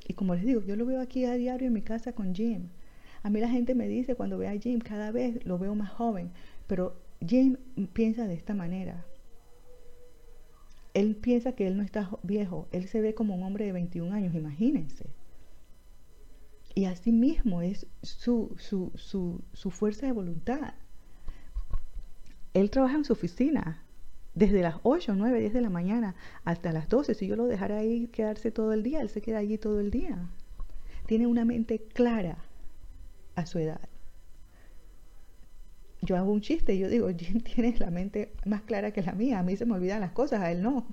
Y 0.08 0.14
como 0.14 0.34
les 0.34 0.44
digo, 0.44 0.62
yo 0.64 0.76
lo 0.76 0.86
veo 0.86 1.00
aquí 1.00 1.24
a 1.24 1.34
diario 1.34 1.66
en 1.66 1.74
mi 1.74 1.82
casa 1.82 2.12
con 2.12 2.34
Jim. 2.34 2.68
A 3.22 3.30
mí 3.30 3.40
la 3.40 3.48
gente 3.48 3.74
me 3.74 3.88
dice 3.88 4.14
cuando 4.14 4.38
ve 4.38 4.48
a 4.48 4.58
Jim, 4.58 4.80
cada 4.80 5.10
vez 5.10 5.44
lo 5.44 5.58
veo 5.58 5.74
más 5.74 5.90
joven, 5.90 6.30
pero 6.66 6.96
Jim 7.26 7.56
piensa 7.92 8.26
de 8.26 8.34
esta 8.34 8.54
manera. 8.54 9.04
Él 10.96 11.14
piensa 11.14 11.52
que 11.52 11.66
él 11.66 11.76
no 11.76 11.82
está 11.82 12.08
viejo, 12.22 12.68
él 12.72 12.88
se 12.88 13.02
ve 13.02 13.14
como 13.14 13.34
un 13.34 13.42
hombre 13.42 13.66
de 13.66 13.72
21 13.72 14.14
años, 14.14 14.34
imagínense. 14.34 15.04
Y 16.74 16.86
así 16.86 17.12
mismo 17.12 17.60
es 17.60 17.86
su, 18.00 18.56
su, 18.56 18.92
su, 18.94 19.44
su 19.52 19.70
fuerza 19.70 20.06
de 20.06 20.12
voluntad. 20.12 20.72
Él 22.54 22.70
trabaja 22.70 22.96
en 22.96 23.04
su 23.04 23.12
oficina, 23.12 23.82
desde 24.34 24.62
las 24.62 24.76
8, 24.84 25.14
9, 25.14 25.38
10 25.38 25.52
de 25.52 25.60
la 25.60 25.68
mañana 25.68 26.14
hasta 26.44 26.72
las 26.72 26.88
12. 26.88 27.12
Si 27.12 27.26
yo 27.26 27.36
lo 27.36 27.44
dejara 27.44 27.76
ahí 27.76 28.06
quedarse 28.06 28.50
todo 28.50 28.72
el 28.72 28.82
día, 28.82 29.02
él 29.02 29.10
se 29.10 29.20
queda 29.20 29.36
allí 29.36 29.58
todo 29.58 29.80
el 29.80 29.90
día. 29.90 30.30
Tiene 31.04 31.26
una 31.26 31.44
mente 31.44 31.78
clara 31.78 32.38
a 33.34 33.44
su 33.44 33.58
edad. 33.58 33.86
Yo 36.02 36.16
hago 36.16 36.30
un 36.30 36.40
chiste, 36.40 36.78
yo 36.78 36.88
digo, 36.88 37.08
Jim 37.16 37.40
tiene 37.40 37.74
la 37.78 37.90
mente 37.90 38.32
más 38.44 38.62
clara 38.62 38.92
que 38.92 39.02
la 39.02 39.12
mía, 39.12 39.38
a 39.38 39.42
mí 39.42 39.56
se 39.56 39.66
me 39.66 39.74
olvidan 39.74 40.00
las 40.00 40.12
cosas, 40.12 40.40
a 40.40 40.52
él 40.52 40.62
no. 40.62 40.86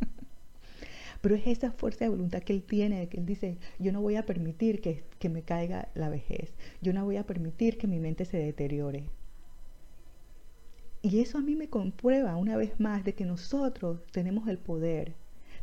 Pero 1.20 1.34
es 1.34 1.46
esa 1.46 1.72
fuerza 1.72 2.04
de 2.04 2.10
voluntad 2.10 2.42
que 2.42 2.52
él 2.52 2.62
tiene, 2.62 3.08
que 3.08 3.18
él 3.18 3.26
dice, 3.26 3.58
yo 3.78 3.92
no 3.92 4.00
voy 4.00 4.16
a 4.16 4.26
permitir 4.26 4.80
que, 4.80 5.04
que 5.18 5.28
me 5.28 5.42
caiga 5.42 5.88
la 5.94 6.08
vejez, 6.08 6.52
yo 6.80 6.92
no 6.92 7.04
voy 7.04 7.16
a 7.16 7.26
permitir 7.26 7.78
que 7.78 7.86
mi 7.86 7.98
mente 7.98 8.24
se 8.24 8.38
deteriore. 8.38 9.10
Y 11.00 11.20
eso 11.20 11.38
a 11.38 11.42
mí 11.42 11.54
me 11.54 11.68
comprueba 11.68 12.36
una 12.36 12.56
vez 12.56 12.80
más 12.80 13.04
de 13.04 13.14
que 13.14 13.24
nosotros 13.24 14.00
tenemos 14.10 14.48
el 14.48 14.58
poder, 14.58 15.14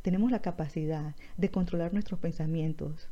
tenemos 0.01 0.31
la 0.31 0.41
capacidad 0.41 1.15
de 1.37 1.51
controlar 1.51 1.93
nuestros 1.93 2.19
pensamientos 2.19 3.09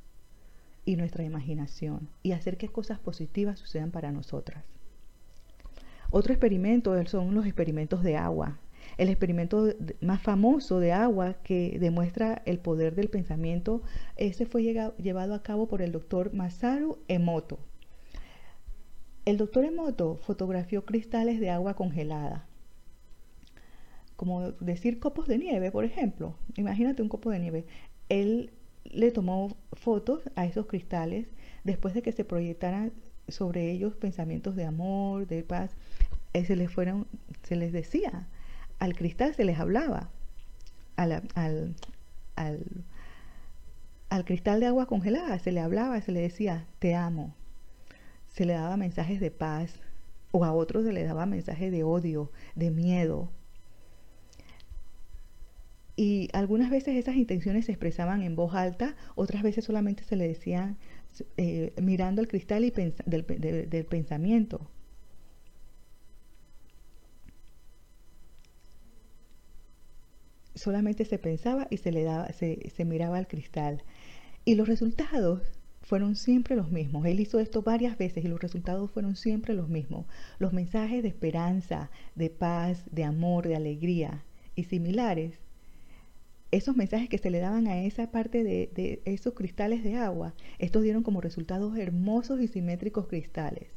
y 0.86 0.96
nuestra 0.96 1.24
imaginación 1.24 2.10
y 2.22 2.32
hacer 2.32 2.58
que 2.58 2.69
cosas 2.69 3.00
positivas 3.00 3.60
sucedan 3.60 3.91
para 3.91 4.12
nosotras. 4.12 4.63
Otro 6.15 6.32
experimento 6.32 6.93
son 7.08 7.34
los 7.34 7.45
experimentos 7.45 8.04
de 8.04 8.17
agua. 8.17 8.60
El 8.97 9.10
experimento 9.10 9.73
más 9.99 10.21
famoso 10.21 10.80
de 10.80 10.91
agua 10.91 11.34
que 11.43 11.78
demuestra 11.80 12.43
el 12.45 12.60
poder 12.60 12.93
del 12.93 13.10
pensamiento, 13.10 13.82
ese 14.15 14.45
fue 14.45 14.62
llevado 14.63 15.34
a 15.34 15.41
cabo 15.41 15.67
por 15.67 15.82
el 15.82 15.91
doctor 15.91 16.32
Masaru 16.34 16.99
Emoto 17.08 17.58
el 19.26 19.38
doctor 19.38 19.63
Emoto 19.63 20.17
fotografió 20.17 20.86
cristales 20.86 21.39
de 21.39 21.49
agua 21.49 21.76
congelada, 21.76 22.45
como 24.15 24.52
decir 24.54 24.99
copos 24.99 25.28
de 25.28 25.38
nieve, 25.38 25.71
por 25.71 25.86
ejemplo. 25.86 26.36
Imagínate 26.56 27.02
un 27.02 27.10
copo 27.10 27.32
de 27.32 27.39
nieve. 27.39 27.65
Él 28.10 28.52
le 28.84 29.12
tomó 29.12 29.56
fotos 29.73 30.30
a 30.36 30.45
esos 30.45 30.65
cristales 30.65 31.28
después 31.63 31.93
de 31.93 32.02
que 32.02 32.12
se 32.12 32.26
proyectaran 32.26 32.91
sobre 33.30 33.71
ellos 33.71 33.95
pensamientos 33.95 34.56
de 34.56 34.65
amor, 34.65 35.26
de 35.28 35.43
paz. 35.43 35.76
Se 36.34 36.56
les 36.56 36.72
fueron, 36.72 37.08
se 37.43 37.56
les 37.56 37.72
decía, 37.72 38.28
al 38.80 38.96
cristal 38.96 39.36
se 39.36 39.46
les 39.46 39.60
hablaba, 39.60 40.10
al, 40.96 41.24
al, 41.36 41.76
al 44.10 44.26
cristal 44.26 44.60
de 44.60 44.67
agua 44.67 44.88
congelada 44.88 45.39
se 45.39 45.52
le 45.52 45.60
hablaba, 45.60 46.02
se 46.02 46.12
le 46.12 46.22
decía, 46.22 46.67
te 46.80 46.96
amo, 46.96 47.36
se 48.30 48.46
le 48.46 48.54
daba 48.54 48.78
mensajes 48.78 49.19
de 49.19 49.32
paz 49.32 49.80
o 50.32 50.43
a 50.43 50.52
otros 50.52 50.84
se 50.84 50.93
le 50.93 51.04
daba 51.04 51.26
mensajes 51.26 51.72
de 51.72 51.84
odio, 51.84 52.32
de 52.56 52.72
miedo. 52.72 53.32
Y 55.95 56.30
algunas 56.34 56.72
veces 56.72 56.95
esas 56.95 57.16
intenciones 57.16 57.66
se 57.66 57.72
expresaban 57.72 58.24
en 58.24 58.36
voz 58.36 58.55
alta, 58.55 58.95
otras 59.16 59.43
veces 59.43 59.64
solamente 59.64 60.03
se 60.03 60.16
le 60.16 60.28
decían 60.28 60.78
eh, 61.38 61.74
mirando 61.82 62.22
el 62.22 62.28
cristal 62.28 62.66
y 62.66 62.72
del, 62.72 63.86
pensamiento. 63.86 64.72
Solamente 70.56 71.06
se 71.06 71.20
pensaba 71.20 71.68
y 71.70 71.78
se 71.78 71.91
le 71.91 72.04
daba, 72.04 72.32
se, 72.34 72.70
se 72.76 72.86
miraba 72.86 73.18
al 73.18 73.28
cristal. 73.28 73.84
Y 74.45 74.56
los 74.56 74.68
resultados 74.68 75.41
fueron 75.84 76.16
siempre 76.16 76.56
los 76.56 76.72
mismos. 76.72 77.06
Él 77.06 77.20
hizo 77.20 77.39
esto 77.39 77.62
varias 77.62 77.97
veces 77.97 78.24
y 78.24 78.28
los 78.28 78.41
resultados 78.41 78.89
fueron 78.89 79.16
siempre 79.16 79.54
los 79.54 79.70
mismos. 79.70 80.06
Los 80.39 80.54
mensajes 80.54 81.04
de 81.04 81.10
esperanza, 81.10 81.91
de 82.16 82.30
paz, 82.30 82.84
de 82.91 83.04
amor, 83.04 83.47
de 83.47 83.56
alegría 83.56 84.24
y 84.56 84.64
similares. 84.64 85.39
Esos 86.51 86.76
mensajes 86.76 87.10
que 87.10 87.18
se 87.18 87.32
le 87.32 87.39
daban 87.39 87.68
a 87.68 87.84
esa 87.84 88.12
parte 88.12 88.43
de, 88.43 89.01
esos 89.06 89.34
cristales 89.34 89.84
de 89.84 89.97
agua, 89.97 90.34
estos 90.60 90.84
dieron 90.84 91.04
como 91.04 91.20
resultados 91.20 91.78
hermosos 91.78 92.39
y 92.41 92.47
simétricos 92.47 93.08
cristales. 93.08 93.68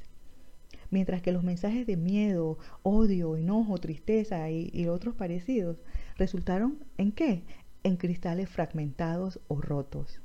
Mientras 0.90 1.22
que 1.22 1.32
los 1.32 1.42
mensajes 1.42 1.86
de 1.86 1.96
miedo, 1.96 2.58
odio, 2.82 3.36
enojo, 3.36 3.78
tristeza 3.78 4.50
y, 4.50 4.86
otros 4.88 5.14
parecidos 5.14 5.82
resultaron 6.16 6.78
en 6.98 7.12
qué? 7.12 7.42
En 7.82 7.96
cristales 7.96 8.48
fragmentados 8.48 9.40
o 9.48 9.60
rotos. 9.60 10.20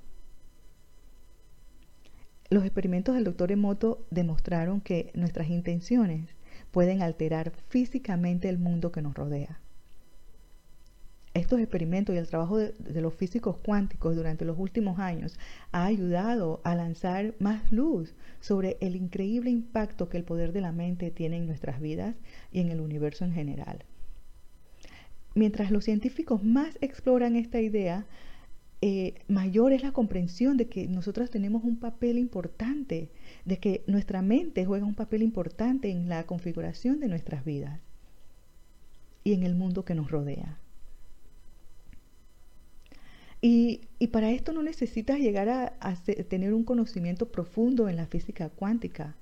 Los 2.49 2.63
experimentos 2.63 3.15
del 3.15 3.23
doctor 3.23 3.51
Emoto 3.51 4.05
demostraron 4.11 4.81
que 4.81 5.11
nuestras 5.13 5.49
intenciones 5.49 6.35
pueden 6.71 7.01
alterar 7.01 7.53
físicamente 7.69 8.49
el 8.49 8.57
mundo 8.57 8.91
que 8.91 9.01
nos 9.01 9.13
rodea. 9.13 9.59
Estos 11.33 11.61
experimentos 11.61 12.13
y 12.13 12.17
el 12.17 12.27
trabajo 12.27 12.57
de, 12.57 13.01
los 13.01 13.13
físicos 13.13 13.55
cuánticos 13.57 14.17
durante 14.17 14.43
los 14.43 14.59
últimos 14.59 14.99
años 14.99 15.39
ha 15.71 15.85
ayudado 15.85 16.59
a 16.65 16.75
lanzar 16.75 17.35
más 17.39 17.71
luz 17.71 18.13
sobre 18.41 18.77
el 18.81 18.97
increíble 18.97 19.49
impacto 19.49 20.09
que 20.09 20.17
el 20.17 20.25
poder 20.25 20.51
de 20.51 20.59
la 20.59 20.73
mente 20.73 21.09
tiene 21.09 21.37
en 21.37 21.47
nuestras 21.47 21.79
vidas 21.79 22.15
y 22.51 22.59
en 22.59 22.69
el 22.69 22.81
universo 22.81 23.23
en 23.23 23.31
general. 23.31 23.85
Mientras 25.33 25.71
los 25.71 25.85
científicos 25.85 26.43
más 26.43 26.77
exploran 26.81 27.37
esta 27.37 27.61
idea, 27.61 28.05
eh, 28.81 29.13
mayor 29.29 29.71
es 29.71 29.83
la 29.83 29.93
comprensión 29.93 30.57
de 30.57 30.67
que 30.67 30.87
nosotros 30.87 31.29
tenemos 31.29 31.63
un 31.63 31.79
papel 31.79 32.17
importante, 32.17 33.09
de 33.45 33.57
que 33.57 33.83
nuestra 33.87 34.21
mente 34.21 34.65
juega 34.65 34.85
un 34.85 34.95
papel 34.95 35.21
importante 35.21 35.89
en 35.91 36.09
la 36.09 36.25
configuración 36.25 36.99
de 36.99 37.07
nuestras 37.07 37.45
vidas 37.45 37.79
y 39.23 39.33
en 39.33 39.43
el 39.43 39.55
mundo 39.55 39.85
que 39.85 39.95
nos 39.95 40.11
rodea. 40.11 40.60
Y, 43.41 43.81
para 44.11 44.31
esto 44.31 44.53
no 44.53 44.61
necesitas 44.61 45.19
llegar 45.19 45.49
a, 45.49 45.95
tener 46.29 46.53
un 46.53 46.63
conocimiento 46.63 47.31
profundo 47.31 47.89
en 47.89 47.95
la 47.95 48.05
física 48.05 48.49
cuántica. 48.49 49.15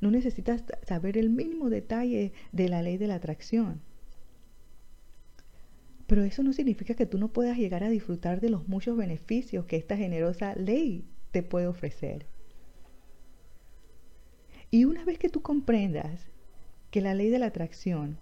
No 0.00 0.10
necesitas 0.10 0.62
saber 0.86 1.18
el 1.18 1.30
mínimo 1.30 1.68
detalle 1.68 2.32
de 2.52 2.68
la 2.68 2.80
ley 2.80 2.96
de 2.96 3.08
la 3.08 3.16
atracción. 3.16 3.80
Pero 6.06 6.22
eso 6.22 6.42
no 6.42 6.52
significa 6.52 6.94
que 6.94 7.06
tú 7.06 7.18
no 7.18 7.32
puedas 7.32 7.58
llegar 7.58 7.82
a 7.82 7.90
disfrutar 7.90 8.40
de 8.40 8.50
los 8.50 8.68
muchos 8.68 8.96
beneficios 8.96 9.66
que 9.66 9.76
esta 9.76 9.96
generosa 9.96 10.54
ley 10.54 11.04
te 11.32 11.42
puede 11.42 11.66
ofrecer. 11.66 12.26
Y 14.70 14.84
una 14.84 15.04
vez 15.04 15.18
que 15.18 15.28
tú 15.28 15.42
comprendas 15.42 16.30
que 16.90 17.00
la 17.00 17.14
ley 17.14 17.30
de 17.30 17.40
la 17.40 17.46
atracción 17.46 18.18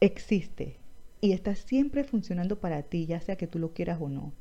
existe 0.00 0.83
y 1.24 1.32
está 1.32 1.54
siempre 1.54 2.04
funcionando 2.04 2.60
para 2.60 2.82
ti, 2.82 3.06
ya 3.06 3.18
sea 3.18 3.36
que 3.36 3.46
tú 3.46 3.58
lo 3.58 3.72
quieras 3.72 3.98
o 3.98 4.10
no. 4.10 4.34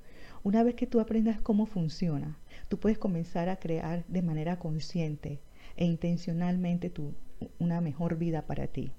Una 0.43 0.63
vez 0.63 0.75
que 0.75 0.85
tú 0.85 0.99
aprendas 0.99 1.39
cómo 1.39 1.65
funciona, 1.65 2.37
tú 2.67 2.77
puedes 2.77 2.97
comenzar 2.97 3.47
a 3.47 3.55
crear 3.55 4.03
de 4.09 4.21
manera 4.21 4.59
consciente 4.59 5.39
e 5.77 5.85
intencionalmente 5.85 6.89
tu, 6.89 7.13
una 7.57 7.79
mejor 7.79 8.17
vida 8.17 8.41
para 8.47 8.67
ti. 8.67 8.91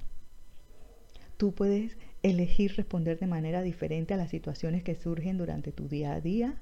Tú 1.36 1.52
puedes 1.52 1.98
elegir 2.22 2.74
responder 2.74 3.18
de 3.18 3.26
manera 3.26 3.60
diferente 3.60 4.14
a 4.14 4.16
las 4.16 4.30
situaciones 4.30 4.82
que 4.82 4.94
surgen 4.94 5.36
durante 5.36 5.70
tu 5.70 5.86
día 5.86 6.14
a 6.14 6.22
día. 6.22 6.54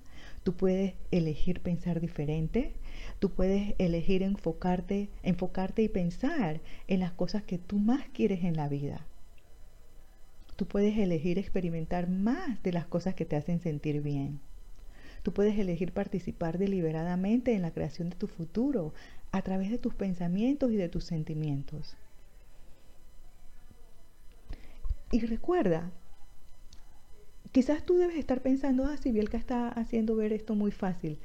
Tú 0.43 0.55
puedes 0.55 0.95
elegir 1.13 1.61
pensar 1.61 2.01
diferente. 2.01 2.73
Tú 3.21 3.31
puedes 3.31 3.77
elegir 3.79 4.25
enfocarte, 4.25 5.09
enfocarte 5.23 5.85
y 5.85 5.89
pensar 5.89 6.61
en 6.89 6.99
las 6.99 7.13
cosas 7.13 7.45
que 7.45 7.59
tú 7.59 7.79
más 7.79 8.09
quieres 8.13 8.43
en 8.43 8.57
la 8.57 8.69
vida. 8.69 9.07
Tú 10.57 10.67
puedes 10.67 10.97
elegir 10.99 11.39
experimentar 11.39 12.09
más 12.09 12.63
de 12.63 12.73
las 12.73 12.87
cosas 12.87 13.15
que 13.15 13.25
te 13.25 13.37
hacen 13.37 13.61
sentir 13.61 14.03
bien. 14.03 14.41
Tú 15.23 15.33
puedes 15.33 15.59
elegir 15.59 15.93
participar 15.93 16.59
deliberadamente 16.59 17.55
en 17.55 17.63
la 17.63 17.71
creación 17.71 18.11
de 18.11 18.17
tu 18.17 18.27
futuro 18.27 18.93
a 19.31 19.43
través 19.43 19.71
de 19.71 19.79
tus 19.79 19.95
pensamientos 19.95 20.73
y 20.73 20.77
de 20.77 20.89
tus 20.89 21.05
sentimientos. 21.05 21.97
Y 25.13 25.21
recuerda, 25.21 25.91
quizás 27.53 27.85
tú 27.85 27.99
debes 27.99 28.17
estar 28.17 28.41
pensando, 28.41 28.87
ah, 28.87 28.97
si 28.97 29.13
Bielka 29.13 29.37
está 29.37 29.69
haciendo 29.69 30.17
ver 30.17 30.33
esto 30.33 30.55
muy 30.55 30.71
fácil. 30.71 31.19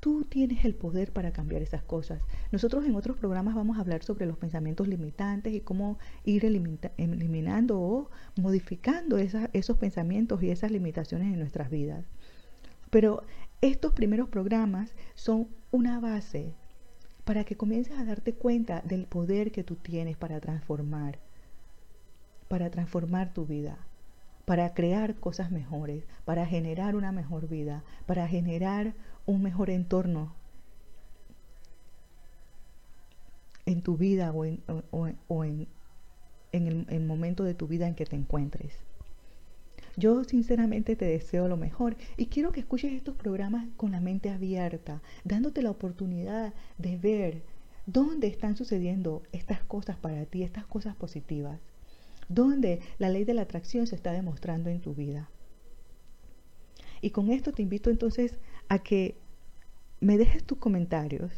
Tú 0.00 0.24
tienes 0.24 0.64
el 0.64 0.74
poder 0.74 1.12
para 1.12 1.30
cambiar 1.30 1.60
esas 1.60 1.82
cosas. 1.82 2.22
Nosotros 2.52 2.86
en 2.86 2.94
otros 2.96 3.18
programas 3.18 3.54
vamos 3.54 3.76
a 3.76 3.82
hablar 3.82 4.02
sobre 4.02 4.24
los 4.24 4.38
pensamientos 4.38 4.88
limitantes 4.88 5.52
y 5.52 5.60
cómo 5.60 5.98
ir 6.24 6.46
eliminando 6.46 7.78
o 7.78 8.10
modificando 8.36 9.18
esos 9.18 9.76
pensamientos 9.76 10.42
y 10.42 10.50
esas 10.50 10.70
limitaciones 10.70 11.32
en 11.32 11.38
nuestras 11.38 11.68
vidas. 11.68 12.06
Pero 12.88 13.24
estos 13.60 13.92
primeros 13.92 14.30
programas 14.30 14.94
son 15.14 15.48
una 15.70 16.00
base 16.00 16.54
para 17.24 17.44
que 17.44 17.56
comiences 17.56 17.98
a 17.98 18.04
darte 18.04 18.32
cuenta 18.32 18.80
del 18.80 19.04
poder 19.04 19.52
que 19.52 19.64
tú 19.64 19.76
tienes 19.76 20.16
para 20.16 20.40
transformar, 20.40 21.18
para 22.48 22.70
transformar 22.70 23.34
tu 23.34 23.44
vida 23.44 23.78
para 24.50 24.74
crear 24.74 25.14
cosas 25.14 25.52
mejores, 25.52 26.02
para 26.24 26.44
generar 26.44 26.96
una 26.96 27.12
mejor 27.12 27.46
vida, 27.46 27.84
para 28.06 28.26
generar 28.26 28.94
un 29.26 29.42
mejor 29.42 29.70
entorno 29.70 30.34
en 33.66 33.82
tu 33.82 33.96
vida 33.96 34.32
o 34.32 34.44
en, 34.44 35.68
el, 36.52 36.86
el 36.88 37.04
momento 37.04 37.44
de 37.44 37.54
tu 37.54 37.66
vida 37.68 37.86
en 37.86 37.94
que 37.94 38.06
te 38.06 38.16
encuentres. 38.16 38.74
Yo 39.96 40.24
sinceramente 40.24 40.96
te 40.96 41.04
deseo 41.04 41.48
lo 41.48 41.56
mejor 41.56 41.96
y 42.16 42.26
quiero 42.26 42.52
que 42.52 42.60
escuches 42.60 42.92
estos 42.92 43.16
programas 43.16 43.66
con 43.76 43.92
la 43.92 44.00
mente 44.00 44.30
abierta, 44.30 45.02
dándote 45.24 45.62
la 45.62 45.70
oportunidad 45.70 46.54
de 46.78 46.96
ver 46.96 47.42
dónde 47.86 48.28
están 48.28 48.56
sucediendo 48.56 49.22
estas 49.32 49.62
cosas 49.62 49.96
para 49.96 50.24
ti, 50.26 50.42
estas 50.42 50.66
cosas 50.66 50.96
positivas 50.96 51.60
donde 52.30 52.80
la 52.98 53.08
ley 53.10 53.24
de 53.24 53.34
la 53.34 53.42
atracción 53.42 53.86
se 53.86 53.96
está 53.96 54.12
demostrando 54.12 54.70
en 54.70 54.80
tu 54.80 54.94
vida. 54.94 55.28
Y 57.00 57.10
con 57.10 57.30
esto 57.30 57.52
te 57.52 57.62
invito 57.62 57.90
entonces 57.90 58.38
a 58.68 58.80
que 58.80 59.16
me 60.00 60.18
dejes 60.18 60.44
tus 60.44 60.58
comentarios, 60.58 61.30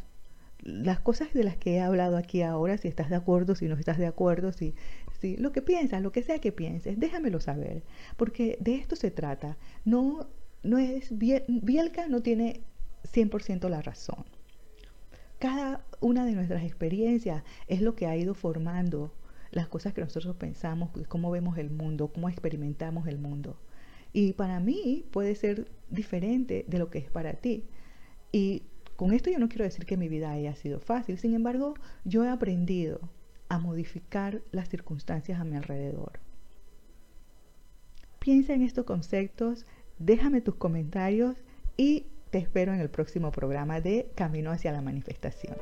las 0.63 1.01
cosas 1.01 1.33
de 1.33 1.43
las 1.43 1.57
que 1.57 1.75
he 1.75 1.81
hablado 1.81 2.17
aquí 2.17 2.43
ahora, 2.43 2.79
si 2.79 2.89
estás 2.89 3.11
de 3.11 3.17
acuerdo, 3.17 3.55
si 3.55 3.67
no 3.67 3.75
estás 3.75 3.99
de 3.99 4.07
acuerdo, 4.07 4.53
si, 4.53 4.75
si 5.21 5.37
lo 5.37 5.53
que 5.53 5.63
piensas, 5.63 6.03
lo 6.03 6.13
que 6.13 6.23
sea 6.23 6.39
que 6.39 6.53
pienses, 6.53 6.99
déjamelo 6.99 7.41
saber, 7.41 7.83
porque 8.17 8.57
de 8.61 8.77
esto 8.77 8.95
se 8.95 9.11
trata. 9.11 9.57
No, 9.85 10.29
no 10.63 10.79
es 10.79 11.17
Bielka 11.19 12.07
no 12.07 12.23
tiene 12.23 12.61
100% 13.13 13.69
la 13.69 13.83
razón. 13.83 14.25
Cada 15.41 15.85
una 16.01 16.25
de 16.25 16.33
nuestras 16.33 16.63
experiencias 16.63 17.43
es 17.67 17.81
lo 17.81 17.97
que 17.97 18.07
ha 18.07 18.17
ido 18.17 18.35
formando 18.35 19.13
las 19.51 19.69
cosas 19.69 19.93
que 19.93 20.01
nosotros 20.01 20.37
pensamos, 20.37 20.91
cómo 21.09 21.31
vemos 21.31 21.59
el 21.59 21.71
mundo, 21.71 22.13
cómo 22.13 22.29
experimentamos 22.29 23.09
el 23.09 23.19
mundo. 23.19 23.57
Y 24.13 24.35
para 24.35 24.61
mí 24.61 25.07
puede 25.11 25.35
ser 25.35 25.71
diferente 25.91 26.65
de 26.69 26.79
lo 26.79 26.91
que 26.91 26.99
es 26.99 27.11
para 27.11 27.35
ti. 27.35 27.65
Y 28.31 28.63
con 28.97 29.13
esto 29.13 29.31
yo 29.31 29.39
no 29.39 29.49
quiero 29.49 29.65
decir 29.65 29.87
que 29.87 29.97
mi 29.97 30.09
vida 30.09 30.31
haya 30.31 30.55
sido 30.55 30.81
fácil, 30.81 31.19
sin 31.19 31.35
embargo, 31.35 31.75
yo 32.05 32.25
he 32.25 32.29
aprendido 32.29 33.01
a 33.49 33.59
modificar 33.59 34.43
las 34.51 34.69
circunstancias 34.69 35.41
a 35.41 35.45
mi 35.45 35.57
alrededor. 35.57 36.21
Piensa 38.19 38.55
en 38.55 38.63
estos 38.63 38.85
conceptos, 38.85 39.67
déjame 39.99 40.41
tus 40.41 40.55
comentarios 40.55 41.37
y 41.77 42.07
te 42.31 42.39
espero 42.39 42.73
en 42.73 42.81
el 42.81 42.89
próximo 42.89 43.31
programa 43.33 43.81
de 43.81 44.11
Camino 44.15 44.51
hacia 44.51 44.73
la 44.73 44.81
Manifestación. 44.81 45.57